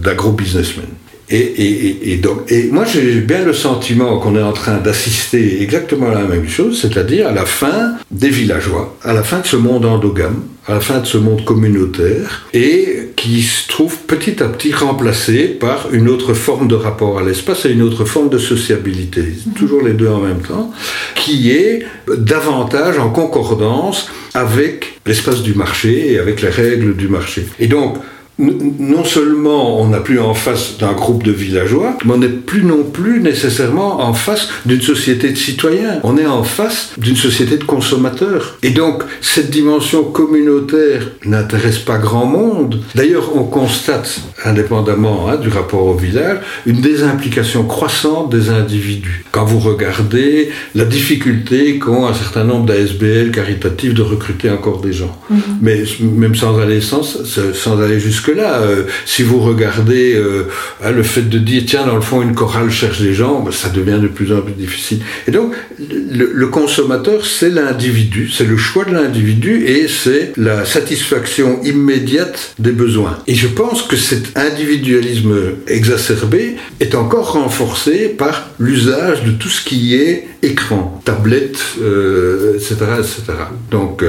d'agro-businessmen. 0.03 0.87
Et, 1.31 2.19
donc, 2.23 2.51
et 2.51 2.65
moi 2.71 2.85
j'ai 2.85 3.21
bien 3.21 3.45
le 3.45 3.55
sentiment 3.55 4.19
qu'on 4.19 4.37
est 4.37 4.43
en 4.43 4.53
train 4.53 4.79
d'assister 4.79 5.63
exactement 5.63 6.11
à 6.11 6.15
la 6.15 6.25
même 6.25 6.49
chose, 6.49 6.81
c'est-à-dire 6.81 7.29
à 7.29 7.33
la 7.33 7.47
fin 7.47 7.95
des 8.11 8.29
villageois, 8.29 8.97
à 9.03 9.15
la 9.15 9.23
fin 9.23 9.41
de 9.41 9.47
ce 9.47 9.57
monde 9.57 9.87
endogame, 9.87 10.43
à 10.67 10.75
la 10.75 10.81
fin 10.81 10.99
de 10.99 11.07
ce 11.07 11.17
monde 11.17 11.45
communautaire, 11.45 12.47
et 12.53 13.11
qui 13.17 13.43
se 13.43 13.69
trouve 13.69 13.97
petit 14.07 14.43
à 14.43 14.49
petit 14.49 14.73
remplacé 14.73 15.45
par 15.49 15.89
une 15.93 16.09
autre 16.09 16.35
forme 16.35 16.69
de 16.69 16.75
rapport 16.75 17.19
à 17.19 17.23
l'espace 17.23 17.65
et 17.65 17.73
une 17.73 17.83
autre 17.83 18.05
forme 18.05 18.29
de 18.29 18.39
sociabilité, 18.39 19.23
mhm. 19.23 19.55
toujours 19.55 19.83
les 19.83 19.95
deux 19.95 20.09
en 20.09 20.21
même 20.21 20.41
temps, 20.41 20.73
qui 21.15 21.51
est 21.51 21.87
davantage 22.19 22.99
en 22.99 23.09
concordance 23.11 24.11
avec 24.35 25.01
l'espace 25.07 25.43
du 25.43 25.55
marché 25.55 26.13
et 26.13 26.19
avec 26.19 26.43
les 26.43 26.51
règles 26.51 26.97
du 26.97 27.09
marché. 27.09 27.47
Et 27.59 27.67
donc, 27.67 27.97
non 28.39 29.05
seulement 29.05 29.81
on 29.81 29.89
n'a 29.89 30.01
plus 30.01 30.19
en 30.19 30.35
face 30.35 30.79
d'un 30.79 30.93
groupe 30.93 31.23
de 31.23 31.31
villageois, 31.31 31.97
mais 32.05 32.15
on 32.15 32.19
n'est 32.19 32.29
plus 32.29 32.65
non 32.65 32.83
plus 32.83 33.21
nécessairement 33.21 34.01
en 34.01 34.13
face 34.13 34.49
d'une 34.67 34.81
société 34.81 35.31
de 35.31 35.37
citoyens. 35.37 36.01
On 36.03 36.19
est 36.19 36.27
en 36.27 36.43
face 36.43 36.93
d'une 36.99 37.17
société 37.17 37.57
de 37.59 37.65
consommateurs. 37.65 38.59
Et 38.63 38.71
donc, 38.71 39.05
cette 39.21 39.51
dimension 39.51 40.03
communautaire 40.03 41.11
n'intéresse 41.25 41.79
pas 41.79 41.99
grand 41.99 42.27
monde. 42.27 42.81
D'ailleurs, 42.95 43.37
on 43.37 43.45
constate, 43.45 44.21
indépendamment 44.45 45.29
hein, 45.29 45.37
du 45.37 45.49
rapport 45.49 45.87
au 45.87 45.95
village, 45.95 46.39
une 46.67 46.81
désimplication 46.81 47.65
croissante 47.65 48.31
des 48.31 48.51
individus. 48.51 49.25
Quand 49.31 49.45
vous 49.45 49.61
regardez 49.61 50.51
la 50.75 50.85
difficulté 50.85 51.79
qu'ont 51.79 52.07
un 52.07 52.15
certain 52.15 52.45
nombre 52.45 52.67
d'ASBL 52.67 53.31
caritatifs 53.31 53.95
de 53.95 54.03
recruter 54.03 54.51
encore 54.51 54.81
des 54.81 54.93
gens. 54.93 55.17
Mm-hmm. 55.33 55.37
Mais 55.61 55.85
même 56.01 56.35
sans 56.35 56.59
aller, 56.59 56.81
sans, 56.81 57.03
sans 57.03 57.81
aller 57.81 58.01
jusqu'à 58.01 58.24
que 58.25 58.33
là 58.33 58.61
euh, 58.61 58.85
si 59.07 59.23
vous 59.23 59.41
regardez 59.41 60.15
euh, 60.15 60.49
hein, 60.83 60.91
le 60.91 61.03
fait 61.03 61.29
de 61.29 61.39
dire, 61.39 61.63
tiens, 61.67 61.87
dans 61.87 61.95
le 61.95 62.01
fond, 62.01 62.23
une 62.23 62.35
chorale 62.35 62.71
cherche 62.71 63.01
des 63.01 63.15
gens, 63.15 63.41
ben, 63.41 63.53
ça 63.53 63.69
devient 63.69 63.99
de 64.01 64.09
plus 64.09 64.33
en 64.33 64.41
plus 64.41 64.55
difficile. 64.55 65.01
Et 65.29 65.31
donc, 65.31 65.55
le, 65.79 66.47
consommateur, 66.47 67.27
c'est 67.27 67.51
l'individu, 67.51 68.31
c'est 68.31 68.45
le 68.45 68.57
choix 68.57 68.85
de 68.85 68.93
l'individu 68.93 69.65
et 69.67 69.89
c'est 69.89 70.33
la 70.37 70.65
satisfaction 70.65 71.63
immédiate 71.63 72.55
des 72.59 72.73
besoins. 72.73 73.19
Et 73.27 73.35
je 73.35 73.49
pense 73.49 73.83
que 73.83 73.97
cet 73.97 74.37
individualisme 74.37 75.35
exacerbé 75.67 76.57
est 76.81 76.95
encore 76.95 77.33
renforcé 77.33 78.09
par 78.09 78.51
l'usage 78.59 79.25
de 79.25 79.33
tout 79.33 79.49
ce 79.49 79.65
qui 79.65 79.95
est 79.95 80.29
écran, 80.45 81.01
tablette, 81.05 81.59
etc., 81.77 81.83
euh, 81.83 82.99
etc. 82.99 83.23
Donc, 83.71 84.05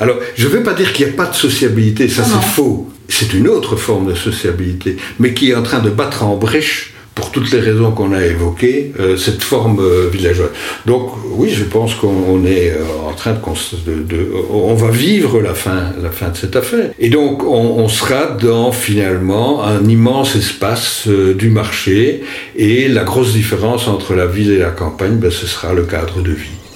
alors, 0.00 0.16
je 0.34 0.46
ne 0.46 0.52
vais 0.52 0.62
pas 0.62 0.74
dire 0.74 0.92
qu'il 0.92 1.06
n'y 1.06 1.12
a 1.12 1.16
pas 1.16 1.26
de 1.26 1.34
sociabilité, 1.34 2.08
ça 2.08 2.24
c'est 2.24 2.54
faux 2.54 2.88
c'est 3.08 3.34
une 3.34 3.48
autre 3.48 3.76
forme 3.76 4.08
de 4.08 4.14
sociabilité, 4.14 4.96
mais 5.18 5.34
qui 5.34 5.50
est 5.50 5.54
en 5.54 5.62
train 5.62 5.80
de 5.80 5.90
battre 5.90 6.24
en 6.24 6.36
brèche 6.36 6.94
pour 7.14 7.30
toutes 7.30 7.50
les 7.52 7.60
raisons 7.60 7.92
qu'on 7.92 8.12
a 8.12 8.24
évoquées, 8.24 8.92
euh, 8.98 9.16
cette 9.16 9.42
forme 9.42 9.80
euh, 9.80 10.08
villageoise. 10.10 10.50
Donc 10.86 11.10
oui, 11.30 11.50
je 11.50 11.64
pense 11.64 11.94
qu'on 11.94 12.44
est 12.46 12.70
euh, 12.70 13.08
en 13.08 13.12
train 13.12 13.32
de, 13.32 14.32
On 14.50 14.74
va 14.74 14.90
vivre 14.90 15.40
la 15.40 15.54
fin, 15.54 15.92
de 16.00 16.36
cette 16.36 16.56
affaire. 16.56 16.90
Et 16.98 17.10
donc 17.10 17.42
on, 17.44 17.88
sera 17.88 18.26
dans 18.26 18.72
finalement 18.72 19.64
un 19.64 19.84
immense 19.84 20.36
espace 20.36 21.06
du 21.08 21.50
marché, 21.50 22.22
et 22.56 22.88
la 22.88 23.04
grosse 23.04 23.32
différence 23.32 23.88
entre 23.88 24.14
la 24.14 24.26
ville 24.26 24.50
et 24.50 24.58
la 24.58 24.70
campagne, 24.70 25.16
ben, 25.16 25.30
ce 25.30 25.46
sera 25.46 25.74
le 25.74 25.82
cadre 25.82 26.22
de 26.22 26.32
vie. 26.32 26.71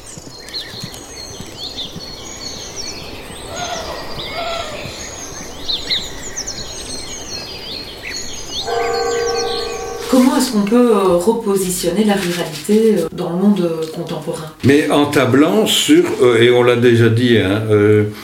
Peut 10.63 10.91
euh, 10.91 11.17
repositionner 11.17 12.05
la 12.05 12.15
ruralité 12.15 12.97
euh, 12.97 13.09
dans 13.13 13.31
le 13.31 13.37
monde 13.37 13.61
euh, 13.61 13.87
contemporain 13.95 14.53
Mais 14.65 14.91
en 14.91 15.07
tablant 15.07 15.67
sur, 15.67 16.05
et 16.41 16.51
on 16.51 16.63
l'a 16.63 16.77
déjà 16.77 17.09
dit, 17.09 17.39
hein, 17.39 17.63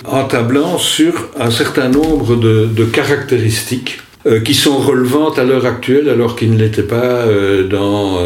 en 0.07 0.25
tablant 0.25 0.79
sur 0.79 1.29
un 1.38 1.51
certain 1.51 1.88
nombre 1.88 2.37
de, 2.37 2.85
caractéristiques 2.85 4.01
qui 4.45 4.55
sont 4.55 4.77
relevantes 4.77 5.38
à 5.38 5.45
l'heure 5.45 5.66
actuelle 5.66 6.09
alors 6.09 6.37
qu'ils 6.37 6.53
ne 6.53 6.59
l'étaient 6.59 6.83
pas 6.83 7.25
dans, 7.68 8.18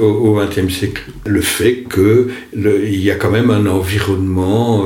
au 0.00 0.36
XXe 0.36 0.72
siècle. 0.72 1.02
Le 1.26 1.40
fait 1.40 1.84
qu'il 1.92 3.02
y 3.02 3.10
a 3.10 3.14
quand 3.14 3.30
même 3.30 3.50
un 3.50 3.66
environnement 3.66 4.84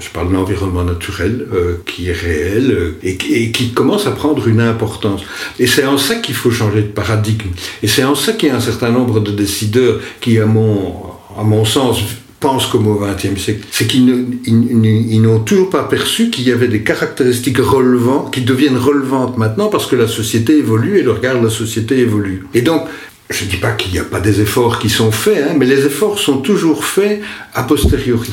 je 0.00 0.08
parle 0.10 0.28
de 0.28 0.34
l'environnement 0.34 0.84
naturel 0.84 1.46
euh, 1.52 1.76
qui 1.86 2.08
est 2.08 2.12
réel 2.12 2.70
euh, 2.70 2.98
et, 3.02 3.16
qui 3.16 3.72
commence 3.72 4.06
à 4.06 4.12
prendre 4.12 4.46
une 4.48 4.60
importance. 4.60 5.22
Et 5.58 5.66
c'est 5.66 5.86
en 5.86 5.98
ça 5.98 6.16
qu'il 6.16 6.34
faut 6.34 6.50
changer 6.50 6.82
de 6.82 6.88
paradigme. 6.88 7.50
Et 7.82 7.88
c'est 7.88 8.04
en 8.04 8.14
ça 8.14 8.32
qu'il 8.32 8.48
y 8.48 8.52
a 8.52 8.56
un 8.56 8.60
certain 8.60 8.90
nombre 8.90 9.20
de 9.20 9.32
décideurs 9.32 10.00
qui, 10.20 10.38
à 10.38 10.46
mon, 10.46 10.94
à 11.38 11.42
mon 11.42 11.64
sens, 11.64 12.00
pensent 12.40 12.66
comme 12.66 12.86
au 12.86 13.00
XXe 13.00 13.40
siècle, 13.40 13.66
c'est 13.70 13.86
qu'ils 13.86 15.22
n'ont 15.22 15.40
toujours 15.40 15.70
pas 15.70 15.84
perçu 15.84 16.30
qu'il 16.30 16.46
y 16.46 16.52
avait 16.52 16.68
des 16.68 16.82
caractéristiques 16.82 17.58
relevantes, 17.58 18.32
qui 18.32 18.42
deviennent 18.42 18.76
relevantes 18.76 19.38
maintenant 19.38 19.68
parce 19.68 19.86
que 19.86 19.96
la 19.96 20.06
société 20.06 20.58
évolue 20.58 20.98
et 20.98 21.02
le 21.02 21.12
regard 21.12 21.38
de 21.38 21.44
la 21.44 21.50
société 21.50 21.98
évolue. 21.98 22.46
Et 22.52 22.62
donc, 22.62 22.82
je 23.30 23.44
ne 23.44 23.50
dis 23.50 23.56
pas 23.56 23.72
qu'il 23.72 23.92
n'y 23.92 23.98
a 23.98 24.04
pas 24.04 24.20
des 24.20 24.40
efforts 24.40 24.78
qui 24.78 24.88
sont 24.88 25.10
faits, 25.10 25.44
hein, 25.48 25.54
mais 25.56 25.66
les 25.66 25.84
efforts 25.84 26.18
sont 26.18 26.38
toujours 26.38 26.84
faits 26.84 27.20
a 27.54 27.62
posteriori. 27.64 28.30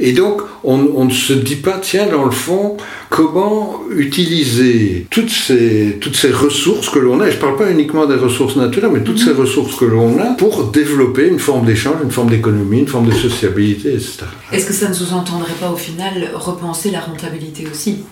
Et 0.00 0.12
donc, 0.12 0.40
on, 0.64 1.04
ne 1.04 1.10
se 1.10 1.32
dit 1.32 1.56
pas, 1.56 1.78
tiens, 1.82 2.06
dans 2.06 2.24
le 2.24 2.30
fond, 2.30 2.76
comment 3.10 3.80
utiliser 3.94 5.06
toutes 5.10 5.30
ces, 5.30 5.98
toutes 6.00 6.16
ces 6.16 6.30
ressources 6.30 6.88
que 6.88 6.98
l'on 6.98 7.20
a, 7.20 7.28
et 7.28 7.30
je 7.30 7.36
ne 7.36 7.40
parle 7.40 7.56
pas 7.56 7.70
uniquement 7.70 8.06
des 8.06 8.14
ressources 8.14 8.56
naturelles, 8.56 8.90
mais 8.92 9.02
toutes 9.02 9.18
ces 9.18 9.32
ressources 9.32 9.76
que 9.76 9.84
l'on 9.84 10.18
a 10.18 10.34
pour 10.34 10.70
développer 10.70 11.28
une 11.28 11.38
forme 11.38 11.66
d'échange, 11.66 11.96
une 12.02 12.10
forme 12.10 12.30
d'économie, 12.30 12.78
une 12.78 12.88
forme 12.88 13.08
de 13.08 13.14
sociabilité, 13.14 13.90
etc. 13.90 14.24
Est-ce 14.52 14.66
que 14.66 14.72
ça 14.72 14.88
ne 14.88 14.94
sous-entendrait 14.94 15.52
pas 15.60 15.70
au 15.70 15.76
final 15.76 16.30
repenser 16.34 16.90
la 16.90 17.00
rentabilité 17.00 17.66
aussi 17.70 18.04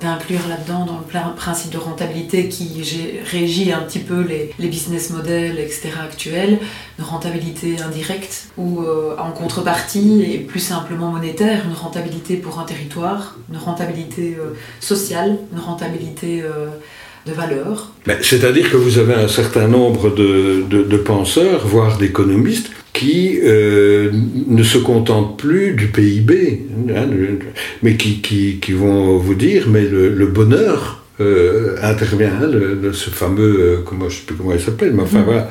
D'inclure 0.00 0.40
là-dedans 0.48 0.86
dans 0.86 0.98
le 0.98 1.36
principe 1.36 1.70
de 1.70 1.78
rentabilité 1.78 2.48
qui 2.48 2.82
régit 3.30 3.72
un 3.72 3.80
petit 3.80 3.98
peu 3.98 4.22
les, 4.22 4.50
les 4.58 4.68
business 4.68 5.10
models, 5.14 5.58
etc. 5.58 5.90
actuels, 6.02 6.58
une 6.98 7.04
rentabilité 7.04 7.76
indirecte 7.84 8.48
ou 8.56 8.82
euh, 8.82 9.16
en 9.18 9.30
contrepartie 9.32 10.22
et 10.22 10.38
plus 10.38 10.60
simplement 10.60 11.10
monétaire, 11.10 11.62
une 11.66 11.74
rentabilité 11.74 12.36
pour 12.36 12.58
un 12.58 12.64
territoire, 12.64 13.36
une 13.50 13.58
rentabilité 13.58 14.36
euh, 14.38 14.54
sociale, 14.80 15.38
une 15.52 15.60
rentabilité 15.60 16.42
euh, 16.42 16.66
de 17.26 17.32
valeur. 17.32 17.92
C'est-à-dire 18.20 18.70
que 18.70 18.76
vous 18.76 18.98
avez 18.98 19.14
un 19.14 19.28
certain 19.28 19.66
nombre 19.66 20.14
de, 20.14 20.96
penseurs, 20.98 21.66
voire 21.66 21.96
d'économistes, 21.96 22.70
qui 22.92 23.40
ne 23.42 24.62
se 24.62 24.78
contentent 24.78 25.36
plus 25.38 25.72
du 25.72 25.88
PIB, 25.88 26.66
hein, 26.94 27.08
mais 27.82 27.96
qui, 27.96 28.20
qui, 28.20 28.72
vont 28.72 29.16
vous 29.16 29.34
dire, 29.34 29.68
mais 29.68 29.82
le 29.82 30.26
bonheur 30.26 31.03
euh, 31.20 31.76
intervient, 31.82 32.32
hein, 32.42 32.46
le, 32.48 32.92
ce 32.92 33.08
fameux, 33.10 33.56
euh, 33.60 33.76
comment, 33.84 34.08
je 34.08 34.16
sais 34.16 34.22
plus 34.22 34.34
comment 34.34 34.52
il 34.52 34.60
s'appelle, 34.60 34.92
mais 34.92 35.02
enfin 35.02 35.20
mm-hmm. 35.20 35.24
voilà. 35.24 35.50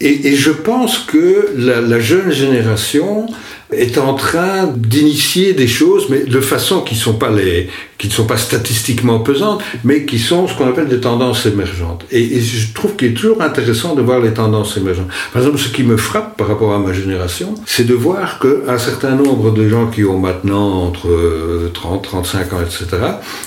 Et, 0.00 0.28
et, 0.28 0.36
je 0.36 0.50
pense 0.50 0.98
que 0.98 1.50
la, 1.56 1.82
la 1.82 2.00
jeune 2.00 2.32
génération 2.32 3.26
est 3.72 3.98
en 3.98 4.14
train 4.14 4.66
d'initier 4.74 5.52
des 5.52 5.66
choses, 5.66 6.06
mais 6.08 6.20
de 6.20 6.40
façon 6.40 6.80
qui 6.80 6.94
sont 6.94 7.14
pas 7.14 7.30
les, 7.30 7.68
qui 8.02 8.08
ne 8.08 8.12
sont 8.14 8.24
pas 8.24 8.36
statistiquement 8.36 9.20
pesantes, 9.20 9.62
mais 9.84 10.04
qui 10.04 10.18
sont 10.18 10.48
ce 10.48 10.56
qu'on 10.56 10.66
appelle 10.66 10.88
des 10.88 10.98
tendances 10.98 11.46
émergentes. 11.46 12.04
Et, 12.10 12.40
je 12.40 12.72
trouve 12.74 12.96
qu'il 12.96 13.12
est 13.12 13.14
toujours 13.14 13.40
intéressant 13.40 13.94
de 13.94 14.02
voir 14.02 14.18
les 14.18 14.34
tendances 14.34 14.76
émergentes. 14.76 15.06
Par 15.32 15.40
exemple, 15.40 15.60
ce 15.60 15.68
qui 15.68 15.84
me 15.84 15.96
frappe 15.96 16.36
par 16.36 16.48
rapport 16.48 16.74
à 16.74 16.80
ma 16.80 16.92
génération, 16.92 17.54
c'est 17.64 17.86
de 17.86 17.94
voir 17.94 18.40
qu'un 18.40 18.76
certain 18.76 19.14
nombre 19.14 19.52
de 19.52 19.68
gens 19.68 19.86
qui 19.86 20.04
ont 20.04 20.18
maintenant 20.18 20.82
entre 20.82 21.70
30, 21.72 22.02
35 22.02 22.52
ans, 22.54 22.60
etc., 22.60 22.88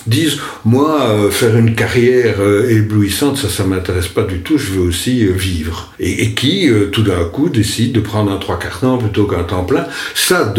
disent, 0.07 0.37
moi, 0.63 1.01
euh, 1.01 1.29
faire 1.31 1.57
une 1.57 1.75
carrière 1.75 2.35
euh, 2.39 2.69
éblouissante, 2.69 3.35
ça, 3.37 3.49
ça 3.49 3.65
m'intéresse 3.65 4.07
pas 4.07 4.23
du 4.23 4.39
tout, 4.39 4.57
je 4.57 4.71
veux 4.71 4.87
aussi 4.87 5.25
euh, 5.25 5.33
vivre. 5.33 5.91
Et, 5.99 6.33
qui, 6.33 6.69
tout 6.93 7.03
d'un 7.03 7.25
coup, 7.25 7.49
décident 7.49 7.99
de 7.99 7.99
prendre 7.99 8.31
un 8.31 8.37
trois 8.37 8.57
quarts 8.57 8.79
temps 8.79 8.97
plutôt 8.97 9.25
qu'un 9.25 9.43
temps 9.43 9.65
plein. 9.65 9.85
Ça, 10.13 10.53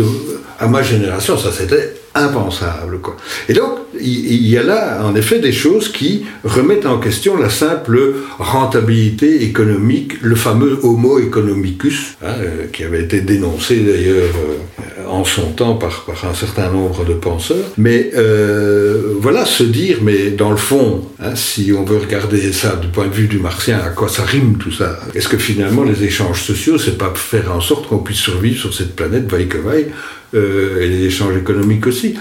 à 0.58 0.66
ma 0.68 0.82
génération, 0.82 1.38
ça 1.38 1.50
c'était 1.50 1.95
impensable. 2.16 3.00
Quoi. 3.00 3.16
Et 3.48 3.52
donc, 3.52 3.78
il 4.00 4.46
y 4.46 4.56
a 4.58 4.62
là, 4.62 5.04
en 5.04 5.14
effet, 5.14 5.38
des 5.38 5.52
choses 5.52 5.90
qui 5.90 6.26
remettent 6.44 6.86
en 6.86 6.98
question 6.98 7.36
la 7.36 7.50
simple 7.50 8.14
rentabilité 8.38 9.44
économique, 9.44 10.20
le 10.22 10.34
fameux 10.34 10.78
homo 10.82 11.18
economicus, 11.18 12.16
hein, 12.22 12.34
euh, 12.40 12.66
qui 12.72 12.84
avait 12.84 13.02
été 13.02 13.20
dénoncé 13.20 13.80
d'ailleurs 13.80 14.34
euh, 14.34 14.82
en 15.08 15.24
son 15.24 15.52
temps 15.52 15.74
par, 15.74 16.04
un 16.24 16.34
certain 16.34 16.70
nombre 16.70 17.04
de 17.04 17.14
penseurs. 17.14 17.72
Mais 17.78 18.10
euh, 18.16 19.14
voilà, 19.20 19.44
se 19.44 19.62
dire, 19.62 19.98
mais 20.02 20.30
dans 20.30 20.50
le 20.50 20.56
fond, 20.56 21.02
hein, 21.20 21.34
si 21.34 21.72
on 21.76 21.84
veut 21.84 21.98
regarder 21.98 22.52
ça 22.52 22.76
du 22.76 22.88
point 22.88 23.06
de 23.06 23.14
vue 23.14 23.28
du 23.28 23.38
martien, 23.38 23.78
à 23.78 23.90
quoi 23.90 24.08
ça 24.08 24.24
rime 24.24 24.58
tout 24.58 24.72
ça? 24.72 24.98
Est-ce 25.14 25.28
que 25.28 25.38
finalement 25.38 25.82
les 25.82 26.04
échanges 26.04 26.42
sociaux, 26.42 26.78
c'est 26.78 26.98
pas 26.98 27.12
faire 27.14 27.52
en 27.54 27.60
sorte 27.60 27.88
qu'on 27.88 27.98
puisse 27.98 28.18
survivre 28.18 28.60
sur 28.60 28.74
cette 28.74 28.94
planète, 28.94 29.30
vaille 29.30 29.48
que 29.48 29.58
vaille, 29.58 29.86
et 30.34 30.88
les 30.88 31.04
échanges 31.04 31.36
économiques 31.36 31.86
aussi 31.86 32.16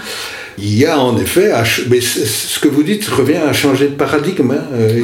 il 0.58 0.78
y 0.78 0.86
a 0.86 0.98
en 0.98 1.18
effet, 1.18 1.50
mais 1.90 2.00
ce 2.00 2.58
que 2.58 2.68
vous 2.68 2.82
dites 2.82 3.06
revient 3.08 3.36
à 3.36 3.52
changer 3.52 3.88
de 3.88 3.94
paradigme. 3.94 4.52
Hein, 4.52 4.64
euh, 4.72 5.00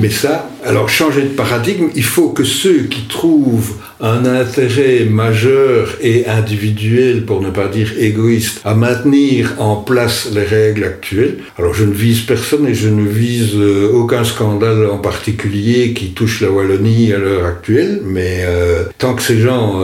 mais 0.00 0.10
ça, 0.10 0.50
alors 0.64 0.88
changer 0.88 1.22
de 1.22 1.28
paradigme, 1.28 1.88
il 1.94 2.04
faut 2.04 2.30
que 2.30 2.44
ceux 2.44 2.82
qui 2.82 3.02
trouvent 3.08 3.74
un 4.00 4.24
intérêt 4.24 5.04
majeur 5.04 5.96
et 6.00 6.26
individuel, 6.26 7.24
pour 7.24 7.42
ne 7.42 7.50
pas 7.50 7.66
dire 7.66 7.92
égoïste, 7.98 8.60
à 8.64 8.74
maintenir 8.74 9.54
en 9.58 9.76
place 9.76 10.28
les 10.32 10.44
règles 10.44 10.84
actuelles. 10.84 11.38
Alors 11.58 11.74
je 11.74 11.84
ne 11.84 11.92
vise 11.92 12.20
personne 12.20 12.66
et 12.66 12.74
je 12.74 12.88
ne 12.88 13.06
vise 13.06 13.56
euh, 13.56 13.90
aucun 13.92 14.22
scandale 14.22 14.86
en 14.86 14.98
particulier 14.98 15.92
qui 15.92 16.12
touche 16.12 16.40
la 16.40 16.50
Wallonie 16.50 17.12
à 17.12 17.18
l'heure 17.18 17.46
actuelle, 17.46 18.00
mais 18.04 18.42
euh, 18.42 18.84
tant 18.98 19.14
que 19.14 19.22
ces 19.22 19.40
gens 19.40 19.80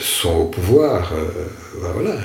sont 0.00 0.34
au 0.34 0.44
pouvoir, 0.44 1.12
ben 1.80 1.88
voilà. 1.94 2.16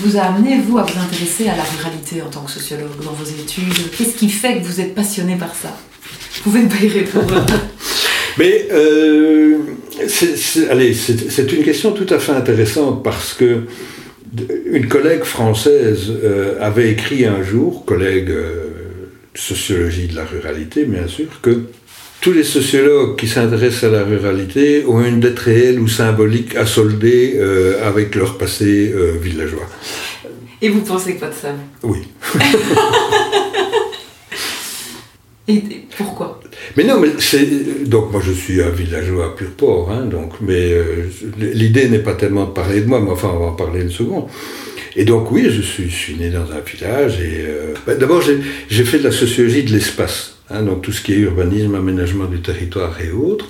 Vous 0.00 0.16
a 0.16 0.22
amené, 0.22 0.60
vous, 0.60 0.78
à 0.78 0.82
vous 0.82 0.98
intéresser 0.98 1.48
à 1.48 1.56
la 1.56 1.62
ruralité 1.62 2.22
en 2.22 2.30
tant 2.30 2.42
que 2.42 2.50
sociologue 2.50 3.04
dans 3.04 3.12
vos 3.12 3.24
études? 3.24 3.90
Qu'est-ce 3.96 4.16
qui 4.16 4.28
fait 4.28 4.58
que 4.58 4.64
vous 4.64 4.80
êtes 4.80 4.94
passionné 4.94 5.36
par 5.36 5.54
ça? 5.54 5.76
Vous 6.36 6.50
pouvez 6.50 6.62
pas 6.62 6.82
y 6.82 6.88
répondre. 6.88 7.44
Mais, 8.38 8.68
euh, 8.70 9.58
c'est 10.06 11.52
une 11.52 11.64
question 11.64 11.92
tout 11.92 12.06
à 12.10 12.18
fait 12.18 12.32
intéressante 12.32 13.02
parce 13.02 13.34
que 13.34 13.62
une 14.70 14.88
collègue 14.88 15.24
française 15.24 16.12
euh, 16.22 16.56
avait 16.60 16.90
écrit 16.90 17.24
un 17.24 17.42
jour, 17.42 17.84
collègue 17.84 18.30
euh, 18.30 18.66
sociologie 19.34 20.06
de 20.06 20.16
la 20.16 20.24
ruralité, 20.24 20.84
bien 20.84 21.06
sûr, 21.08 21.40
que 21.42 21.62
tous 22.20 22.32
les 22.32 22.44
sociologues 22.44 23.16
qui 23.16 23.28
s'intéressent 23.28 23.84
à 23.84 23.90
la 23.90 24.02
ruralité 24.04 24.84
ont 24.86 25.04
une 25.04 25.20
dette 25.20 25.38
réelle 25.38 25.78
ou 25.78 25.86
symbolique 25.86 26.56
à 26.56 26.66
solder 26.66 27.34
euh, 27.36 27.86
avec 27.86 28.14
leur 28.16 28.36
passé 28.38 28.92
euh, 28.92 29.12
villageois. 29.20 29.68
Et 30.60 30.68
vous 30.68 30.80
pensez 30.80 31.14
pas 31.14 31.28
de 31.28 31.34
ça 31.34 31.54
Oui. 31.82 31.98
Et 35.50 35.62
pourquoi? 35.96 36.40
Mais 36.76 36.84
non, 36.84 37.00
mais 37.00 37.08
c'est 37.20 37.88
donc 37.88 38.12
moi 38.12 38.20
je 38.22 38.32
suis 38.32 38.60
un 38.60 38.68
villageois 38.68 39.34
pur 39.34 39.50
port, 39.52 39.90
hein, 39.90 40.04
donc 40.04 40.34
mais 40.42 40.72
euh, 40.72 41.08
l'idée 41.38 41.88
n'est 41.88 42.00
pas 42.00 42.12
tellement 42.14 42.44
de 42.44 42.50
parler 42.50 42.82
de 42.82 42.86
moi, 42.86 43.00
mais 43.00 43.10
enfin 43.10 43.30
on 43.32 43.38
va 43.38 43.46
en 43.46 43.52
parler 43.52 43.80
une 43.80 43.90
seconde. 43.90 44.26
Et 44.94 45.04
donc 45.04 45.30
oui, 45.30 45.46
je 45.48 45.62
suis, 45.62 45.88
je 45.88 45.94
suis 45.94 46.16
né 46.16 46.28
dans 46.28 46.50
un 46.52 46.60
village 46.60 47.20
et 47.20 47.46
bah, 47.86 47.94
d'abord 47.94 48.20
j'ai 48.20 48.84
fait 48.84 48.98
de 48.98 49.04
la 49.04 49.12
sociologie 49.12 49.62
de 49.62 49.72
l'espace. 49.72 50.37
Hein, 50.50 50.62
donc 50.62 50.80
tout 50.80 50.92
ce 50.92 51.02
qui 51.02 51.12
est 51.12 51.16
urbanisme, 51.16 51.74
aménagement 51.74 52.24
du 52.24 52.40
territoire 52.40 52.98
et 53.02 53.10
autres, 53.10 53.44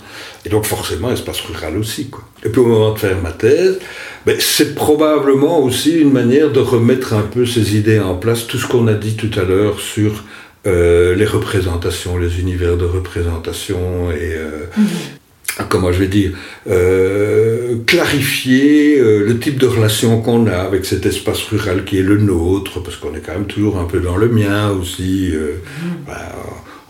et 0.45 0.49
donc 0.49 0.65
forcément 0.65 1.13
espace 1.13 1.41
rural 1.43 1.77
aussi. 1.77 2.09
Quoi. 2.09 2.25
Et 2.45 2.49
puis 2.49 2.61
au 2.61 2.67
moment 2.67 2.93
de 2.93 2.99
faire 2.99 3.17
ma 3.23 3.31
thèse, 3.31 3.79
ben, 4.27 4.37
c'est 4.41 4.75
probablement 4.75 5.63
aussi 5.63 5.93
une 5.93 6.11
manière 6.11 6.51
de 6.51 6.59
remettre 6.59 7.15
un 7.15 7.23
peu 7.23 7.47
ces 7.47 7.77
idées 7.77 8.01
en 8.01 8.17
place, 8.17 8.49
tout 8.49 8.59
ce 8.59 8.67
qu'on 8.67 8.89
a 8.89 8.95
dit 8.95 9.15
tout 9.15 9.31
à 9.39 9.45
l'heure 9.45 9.79
sur 9.79 10.25
euh, 10.67 11.15
les 11.15 11.25
représentations, 11.25 12.19
les 12.19 12.41
univers 12.41 12.77
de 12.77 12.85
représentation 12.85 14.11
et... 14.11 14.35
Euh, 14.35 14.67
mm-hmm. 14.77 15.69
comment 15.69 15.93
je 15.93 16.01
vais 16.01 16.09
dire, 16.09 16.33
euh, 16.69 17.77
clarifier 17.87 18.99
le 18.99 19.39
type 19.39 19.59
de 19.59 19.67
relation 19.67 20.21
qu'on 20.21 20.49
a 20.49 20.57
avec 20.57 20.85
cet 20.85 21.07
espace 21.07 21.43
rural 21.45 21.85
qui 21.85 21.99
est 21.99 22.03
le 22.03 22.17
nôtre, 22.17 22.83
parce 22.83 22.97
qu'on 22.97 23.15
est 23.15 23.21
quand 23.25 23.35
même 23.35 23.47
toujours 23.47 23.79
un 23.79 23.85
peu 23.85 24.01
dans 24.01 24.17
le 24.17 24.29
mien 24.29 24.71
aussi. 24.71 25.31
Mm-hmm. 25.33 26.07
Ben, 26.09 26.15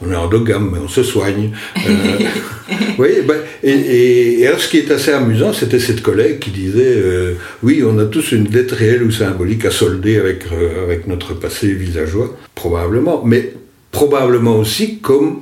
on 0.00 0.11
est 0.11 0.16
endogame, 0.16 0.70
mais 0.72 0.78
on 0.78 0.88
se 0.88 1.02
soigne. 1.02 1.50
Euh, 1.76 2.18
oui, 2.98 3.08
ben, 3.26 3.38
et, 3.62 4.46
alors 4.46 4.61
ce 4.61 4.68
qui 4.68 4.78
est 4.78 4.90
assez 4.90 5.11
amusant, 5.11 5.52
c'était 5.52 5.80
cette 5.80 6.02
collègue 6.02 6.38
qui 6.38 6.50
disait 6.50 6.94
euh, 6.96 7.34
Oui, 7.62 7.82
on 7.84 7.98
a 7.98 8.04
tous 8.04 8.32
une 8.32 8.44
dette 8.44 8.72
réelle 8.72 9.02
ou 9.02 9.11
symbolique 9.11 9.64
à 9.64 9.70
solder 9.70 10.18
avec, 10.18 10.44
euh, 10.52 10.84
avec 10.84 11.06
notre 11.06 11.34
passé 11.34 11.72
villageois, 11.72 12.37
probablement, 12.54 13.22
mais 13.24 13.52
probablement 13.90 14.56
aussi 14.56 14.98
comme 14.98 15.40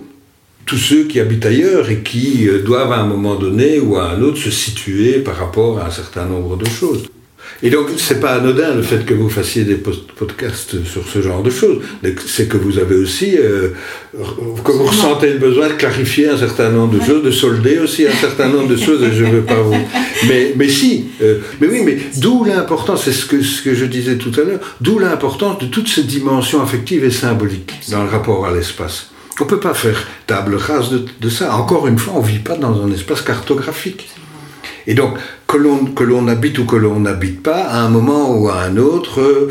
tous 0.65 0.79
ceux 0.79 1.05
qui 1.05 1.21
habitent 1.21 1.47
ailleurs 1.47 1.91
et 1.91 1.99
qui 1.99 2.49
doivent 2.65 2.93
à 2.93 2.99
un 2.99 3.07
moment 3.07 3.37
donné 3.37 3.79
ou 3.79 3.97
à 3.97 4.11
un 4.11 4.23
autre 4.23 4.39
se 4.39 4.51
situer 4.51 5.21
par 5.21 5.37
rapport 5.37 5.79
à 5.79 5.87
un 5.87 5.91
certain 5.91 6.25
nombre 6.25 6.57
de 6.57 6.67
choses. 6.67 7.05
Et 7.63 7.71
donc, 7.71 7.89
c'est 7.97 8.21
pas 8.21 8.35
anodin 8.35 8.75
le 8.75 8.83
fait 8.83 9.05
que 9.07 9.15
vous 9.15 9.31
fassiez 9.31 9.65
des 9.65 9.77
podcasts 9.77 10.85
sur 10.85 11.09
ce 11.09 11.23
genre 11.23 11.43
de 11.43 11.51
choses. 11.51 11.83
C'est 12.27 12.49
que 12.49 12.57
vous 12.57 12.79
avez 12.79 12.97
aussi, 12.97 13.37
euh, 13.39 13.71
que 14.65 14.73
vous 14.73 14.85
ressentez 14.85 15.33
le 15.33 15.39
besoin 15.39 15.69
de 15.69 15.73
clarifier 15.75 16.29
un 16.29 16.37
certain 16.37 16.71
nombre 16.71 16.99
de 16.99 17.05
choses, 17.05 17.23
de 17.23 17.31
solder 17.31 17.79
aussi 17.79 18.07
un 18.07 18.13
certain 18.13 18.49
nombre 18.49 18.69
de 18.69 18.77
choses, 18.77 19.03
et 19.03 19.13
je 19.13 19.25
veux 19.25 19.43
pas 19.43 19.61
vous. 19.61 19.75
Mais, 20.29 20.55
mais 20.57 20.69
si, 20.69 21.09
euh, 21.21 21.41
mais 21.61 21.69
oui, 21.69 21.83
mais 21.85 21.99
d'où 22.17 22.43
l'importance, 22.43 23.05
c'est 23.05 23.13
ce 23.13 23.27
que, 23.27 23.43
ce 23.43 23.61
que 23.61 23.75
je 23.75 23.85
disais 23.85 24.17
tout 24.17 24.33
à 24.41 24.45
l'heure, 24.45 24.61
d'où 24.81 24.99
l'importance 24.99 25.59
de 25.59 25.67
toutes 25.67 25.89
ces 25.89 26.05
dimensions 26.05 26.63
affectives 26.63 27.05
et 27.05 27.11
symboliques 27.11 27.75
dans 27.91 28.03
le 28.03 28.09
rapport 28.09 28.47
à 28.47 28.53
l'espace. 28.53 29.11
On 29.41 29.45
peut 29.45 29.61
pas 29.61 29.75
faire 29.75 30.09
table 30.27 30.55
rase 30.55 30.89
de, 30.91 31.05
de 31.21 31.29
ça. 31.29 31.55
Encore 31.55 31.87
une 31.87 31.99
fois, 31.99 32.15
on 32.17 32.21
vit 32.21 32.39
pas 32.39 32.57
dans 32.57 32.83
un 32.83 32.91
espace 32.91 33.21
cartographique. 33.21 34.09
Et 34.87 34.95
donc, 34.95 35.19
que 35.47 36.05
l'on 36.05 36.29
habite 36.29 36.59
ou 36.59 36.65
que 36.65 36.77
l'on 36.77 37.01
n'habite 37.01 37.43
pas, 37.43 37.63
à 37.63 37.81
un 37.81 37.89
moment 37.89 38.37
ou 38.37 38.49
à 38.49 38.61
un 38.63 38.77
autre, 38.77 39.21
euh, 39.21 39.49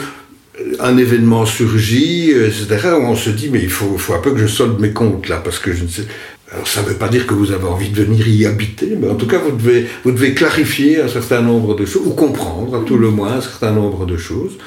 un 0.79 0.97
événement 0.97 1.45
surgit, 1.45 2.31
etc., 2.31 2.89
où 2.99 3.03
on 3.03 3.15
se 3.15 3.29
dit, 3.29 3.49
mais 3.51 3.61
il 3.61 3.69
faut, 3.69 3.97
faut 3.97 4.13
un 4.13 4.19
peu 4.19 4.31
que 4.31 4.39
je 4.39 4.47
solde 4.47 4.79
mes 4.79 4.91
comptes 4.91 5.27
là, 5.27 5.37
parce 5.37 5.59
que 5.59 5.73
je 5.73 5.83
ne 5.83 5.87
sais. 5.87 6.03
Alors 6.51 6.67
ça 6.67 6.83
ne 6.83 6.87
veut 6.87 6.95
pas 6.95 7.09
dire 7.09 7.25
que 7.25 7.33
vous 7.33 7.51
avez 7.51 7.65
envie 7.65 7.89
de 7.89 8.03
venir 8.03 8.27
y 8.27 8.45
habiter, 8.45 8.95
mais 8.99 9.09
en 9.09 9.15
tout 9.15 9.27
cas, 9.27 9.39
vous 9.39 9.51
devez, 9.51 9.87
vous 10.03 10.11
devez 10.11 10.33
clarifier 10.33 11.01
un 11.01 11.07
certain 11.07 11.41
nombre 11.41 11.75
de 11.75 11.85
choses, 11.85 12.03
ou 12.05 12.11
comprendre 12.11 12.77
à 12.77 12.85
tout 12.85 12.97
le 12.97 13.09
moins 13.09 13.33
un 13.33 13.41
certain 13.41 13.71
nombre 13.71 14.05
de 14.05 14.15
choses, 14.15 14.57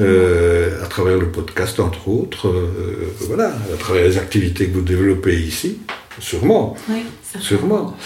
euh, 0.00 0.82
à 0.82 0.86
travers 0.86 1.16
le 1.16 1.28
podcast, 1.28 1.78
entre 1.80 2.08
autres, 2.08 2.48
euh, 2.48 3.12
voilà, 3.28 3.48
à 3.72 3.76
travers 3.78 4.04
les 4.04 4.18
activités 4.18 4.66
que 4.66 4.74
vous 4.74 4.82
développez 4.82 5.36
ici, 5.38 5.78
sûrement. 6.18 6.76
Oui, 6.88 7.04
sûrement 7.40 7.96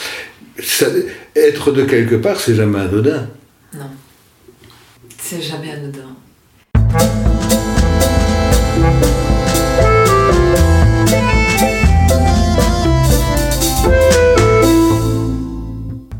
être 1.37 1.73
de 1.73 1.85
quelque 1.85 2.15
part, 2.17 2.41
c'est 2.41 2.55
jamais 2.55 2.81
anodin. 2.81 3.29
Non. 3.75 3.91
C'est 5.19 5.43
jamais 5.43 5.71
anodin. 5.71 6.17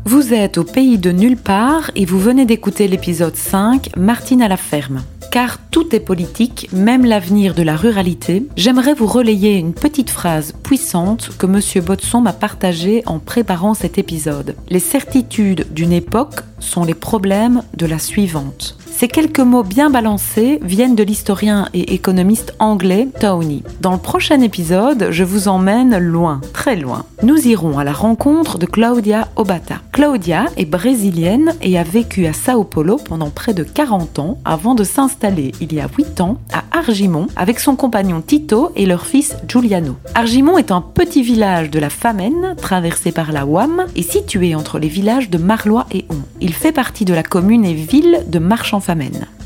Vous 0.05 0.33
êtes 0.33 0.57
au 0.57 0.63
pays 0.63 0.97
de 0.97 1.11
nulle 1.11 1.37
part 1.37 1.91
et 1.95 2.05
vous 2.05 2.19
venez 2.19 2.45
d'écouter 2.45 2.87
l'épisode 2.87 3.35
5, 3.35 3.89
Martine 3.97 4.41
à 4.41 4.47
la 4.47 4.57
ferme 4.57 5.03
car 5.33 5.57
tout 5.71 5.95
est 5.95 5.99
politique, 5.99 6.69
même 6.71 7.05
l'avenir 7.05 7.55
de 7.55 7.63
la 7.63 7.75
ruralité, 7.75 8.45
j'aimerais 8.55 8.93
vous 8.93 9.07
relayer 9.07 9.57
une 9.57 9.73
petite 9.73 10.11
phrase 10.11 10.53
puissante 10.61 11.31
que 11.39 11.47
M. 11.47 11.83
Botson 11.83 12.21
m'a 12.21 12.33
partagée 12.33 13.01
en 13.07 13.17
préparant 13.17 13.73
cet 13.73 13.97
épisode. 13.97 14.55
Les 14.69 14.79
certitudes 14.79 15.65
d'une 15.73 15.91
époque 15.91 16.41
sont 16.59 16.83
les 16.83 16.93
problèmes 16.93 17.63
de 17.75 17.87
la 17.87 17.97
suivante. 17.97 18.77
Ces 18.95 19.07
quelques 19.07 19.39
mots 19.39 19.63
bien 19.63 19.89
balancés 19.89 20.59
viennent 20.61 20.95
de 20.95 21.03
l'historien 21.03 21.67
et 21.73 21.95
économiste 21.95 22.53
anglais 22.59 23.07
Tony. 23.19 23.63
Dans 23.81 23.91
le 23.91 23.97
prochain 23.97 24.39
épisode, 24.39 25.07
je 25.09 25.23
vous 25.23 25.47
emmène 25.47 25.97
loin, 25.97 26.41
très 26.53 26.75
loin. 26.75 27.03
Nous 27.23 27.47
irons 27.47 27.79
à 27.79 27.83
la 27.83 27.91
rencontre 27.91 28.59
de 28.59 28.67
Claudia 28.67 29.27
Obata. 29.35 29.81
Claudia 29.91 30.45
est 30.57 30.65
brésilienne 30.65 31.53
et 31.63 31.77
a 31.77 31.83
vécu 31.83 32.27
à 32.27 32.33
Sao 32.33 32.63
Paulo 32.63 32.97
pendant 32.97 33.31
près 33.31 33.55
de 33.55 33.63
40 33.63 34.19
ans 34.19 34.37
avant 34.45 34.75
de 34.75 34.83
s'installer 34.83 35.53
il 35.59 35.73
y 35.73 35.79
a 35.79 35.87
8 35.97 36.21
ans 36.21 36.37
à 36.53 36.63
Argimon 36.77 37.27
avec 37.35 37.59
son 37.59 37.75
compagnon 37.75 38.21
Tito 38.21 38.71
et 38.75 38.85
leur 38.85 39.07
fils 39.07 39.35
Giuliano. 39.47 39.95
Argimon 40.13 40.59
est 40.59 40.71
un 40.71 40.81
petit 40.81 41.23
village 41.23 41.71
de 41.71 41.79
la 41.79 41.89
Famenne 41.89 42.55
traversé 42.57 43.11
par 43.11 43.31
la 43.31 43.45
Wam 43.45 43.85
et 43.95 44.03
situé 44.03 44.53
entre 44.53 44.77
les 44.77 44.87
villages 44.87 45.31
de 45.31 45.39
Marlois 45.39 45.87
et 45.91 46.05
On. 46.11 46.17
Il 46.41 46.53
fait 46.53 46.71
partie 46.71 47.05
de 47.05 47.13
la 47.13 47.23
commune 47.23 47.65
et 47.65 47.73
ville 47.73 48.23
de 48.27 48.39
marchand 48.39 48.82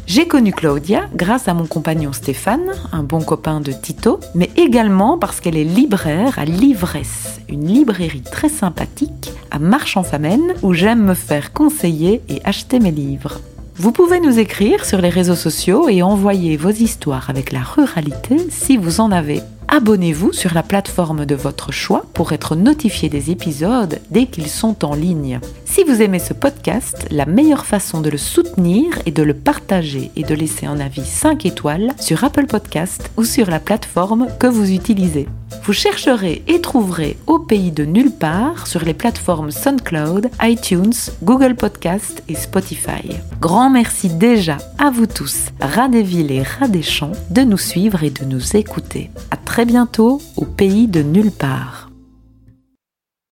j'ai 0.08 0.28
connu 0.28 0.52
Claudia 0.52 1.10
grâce 1.16 1.48
à 1.48 1.54
mon 1.54 1.66
compagnon 1.66 2.14
Stéphane, 2.14 2.72
un 2.92 3.04
bon 3.04 3.22
copain 3.22 3.60
de 3.60 3.72
Tito, 3.72 4.20
mais 4.36 4.50
également 4.56 5.18
parce 5.18 5.40
qu'elle 5.40 5.58
est 5.58 5.64
libraire 5.64 6.40
à 6.40 6.46
Livresse, 6.46 7.42
une 7.50 7.68
librairie 7.68 8.24
très 8.24 8.50
sympathique 8.50 9.32
à 9.52 9.60
Marche-en-Famenne 9.60 10.54
où 10.64 10.74
j'aime 10.74 11.04
me 11.04 11.14
faire 11.14 11.54
conseiller 11.54 12.22
et 12.30 12.42
acheter 12.46 12.80
mes 12.80 12.92
livres. 12.92 13.42
Vous 13.76 13.92
pouvez 13.92 14.20
nous 14.20 14.40
écrire 14.40 14.86
sur 14.86 15.02
les 15.02 15.10
réseaux 15.10 15.36
sociaux 15.36 15.88
et 15.88 16.02
envoyer 16.02 16.58
vos 16.58 16.72
histoires 16.72 17.30
avec 17.30 17.52
la 17.52 17.62
ruralité 17.62 18.38
si 18.50 18.78
vous 18.78 19.02
en 19.02 19.12
avez. 19.12 19.42
Abonnez-vous 19.70 20.32
sur 20.32 20.54
la 20.54 20.64
plateforme 20.64 21.26
de 21.26 21.36
votre 21.36 21.74
choix 21.74 22.06
pour 22.14 22.32
être 22.32 22.56
notifié 22.56 23.10
des 23.10 23.32
épisodes 23.32 24.00
dès 24.12 24.26
qu'ils 24.26 24.48
sont 24.48 24.86
en 24.86 24.96
ligne. 24.96 25.40
Si 25.66 25.84
vous 25.84 26.02
aimez 26.02 26.20
ce 26.20 26.34
podcast, 26.34 27.06
la 27.12 27.26
meilleure 27.26 27.66
façon 27.66 28.00
de 28.00 28.10
le 28.10 28.18
soutenir 28.18 28.86
est 29.06 29.12
de 29.12 29.24
le 29.24 29.34
partager 29.34 30.10
et 30.16 30.24
de 30.24 30.34
laisser 30.34 30.66
un 30.66 30.80
avis 30.80 31.06
5 31.06 31.46
étoiles 31.46 31.94
sur 32.00 32.24
Apple 32.24 32.48
Podcast 32.48 33.12
ou 33.18 33.26
sur 33.26 33.50
la 33.50 33.60
plateforme 33.60 34.28
que 34.40 34.48
vous 34.48 34.72
utilisez. 34.72 35.28
Vous 35.64 35.74
chercherez 35.74 36.44
et 36.48 36.62
trouverez 36.62 37.18
Au 37.28 37.40
pays 37.40 37.72
de 37.72 37.84
nulle 37.84 38.12
part 38.12 38.68
sur 38.68 38.86
les 38.86 38.94
plateformes 38.94 39.52
SoundCloud, 39.52 40.30
iTunes, 40.42 40.94
Google 41.24 41.56
Podcast 41.56 42.24
et 42.30 42.36
Spotify. 42.36 43.18
Grand 43.42 43.70
merci 43.70 44.10
déjà 44.10 44.58
à 44.78 44.90
vous 44.90 45.08
tous, 45.08 45.48
rats 45.60 45.90
et 45.92 46.42
rats 46.42 46.68
de 46.68 47.42
nous 47.42 47.58
suivre 47.58 48.04
et 48.04 48.10
de 48.10 48.24
nous 48.26 48.56
écouter. 48.56 49.10
À 49.32 49.38
très 49.58 49.66
bientôt 49.66 50.22
au 50.36 50.46
pays 50.46 50.88
de 50.88 51.02
nulle 51.02 51.32
part. 51.32 51.87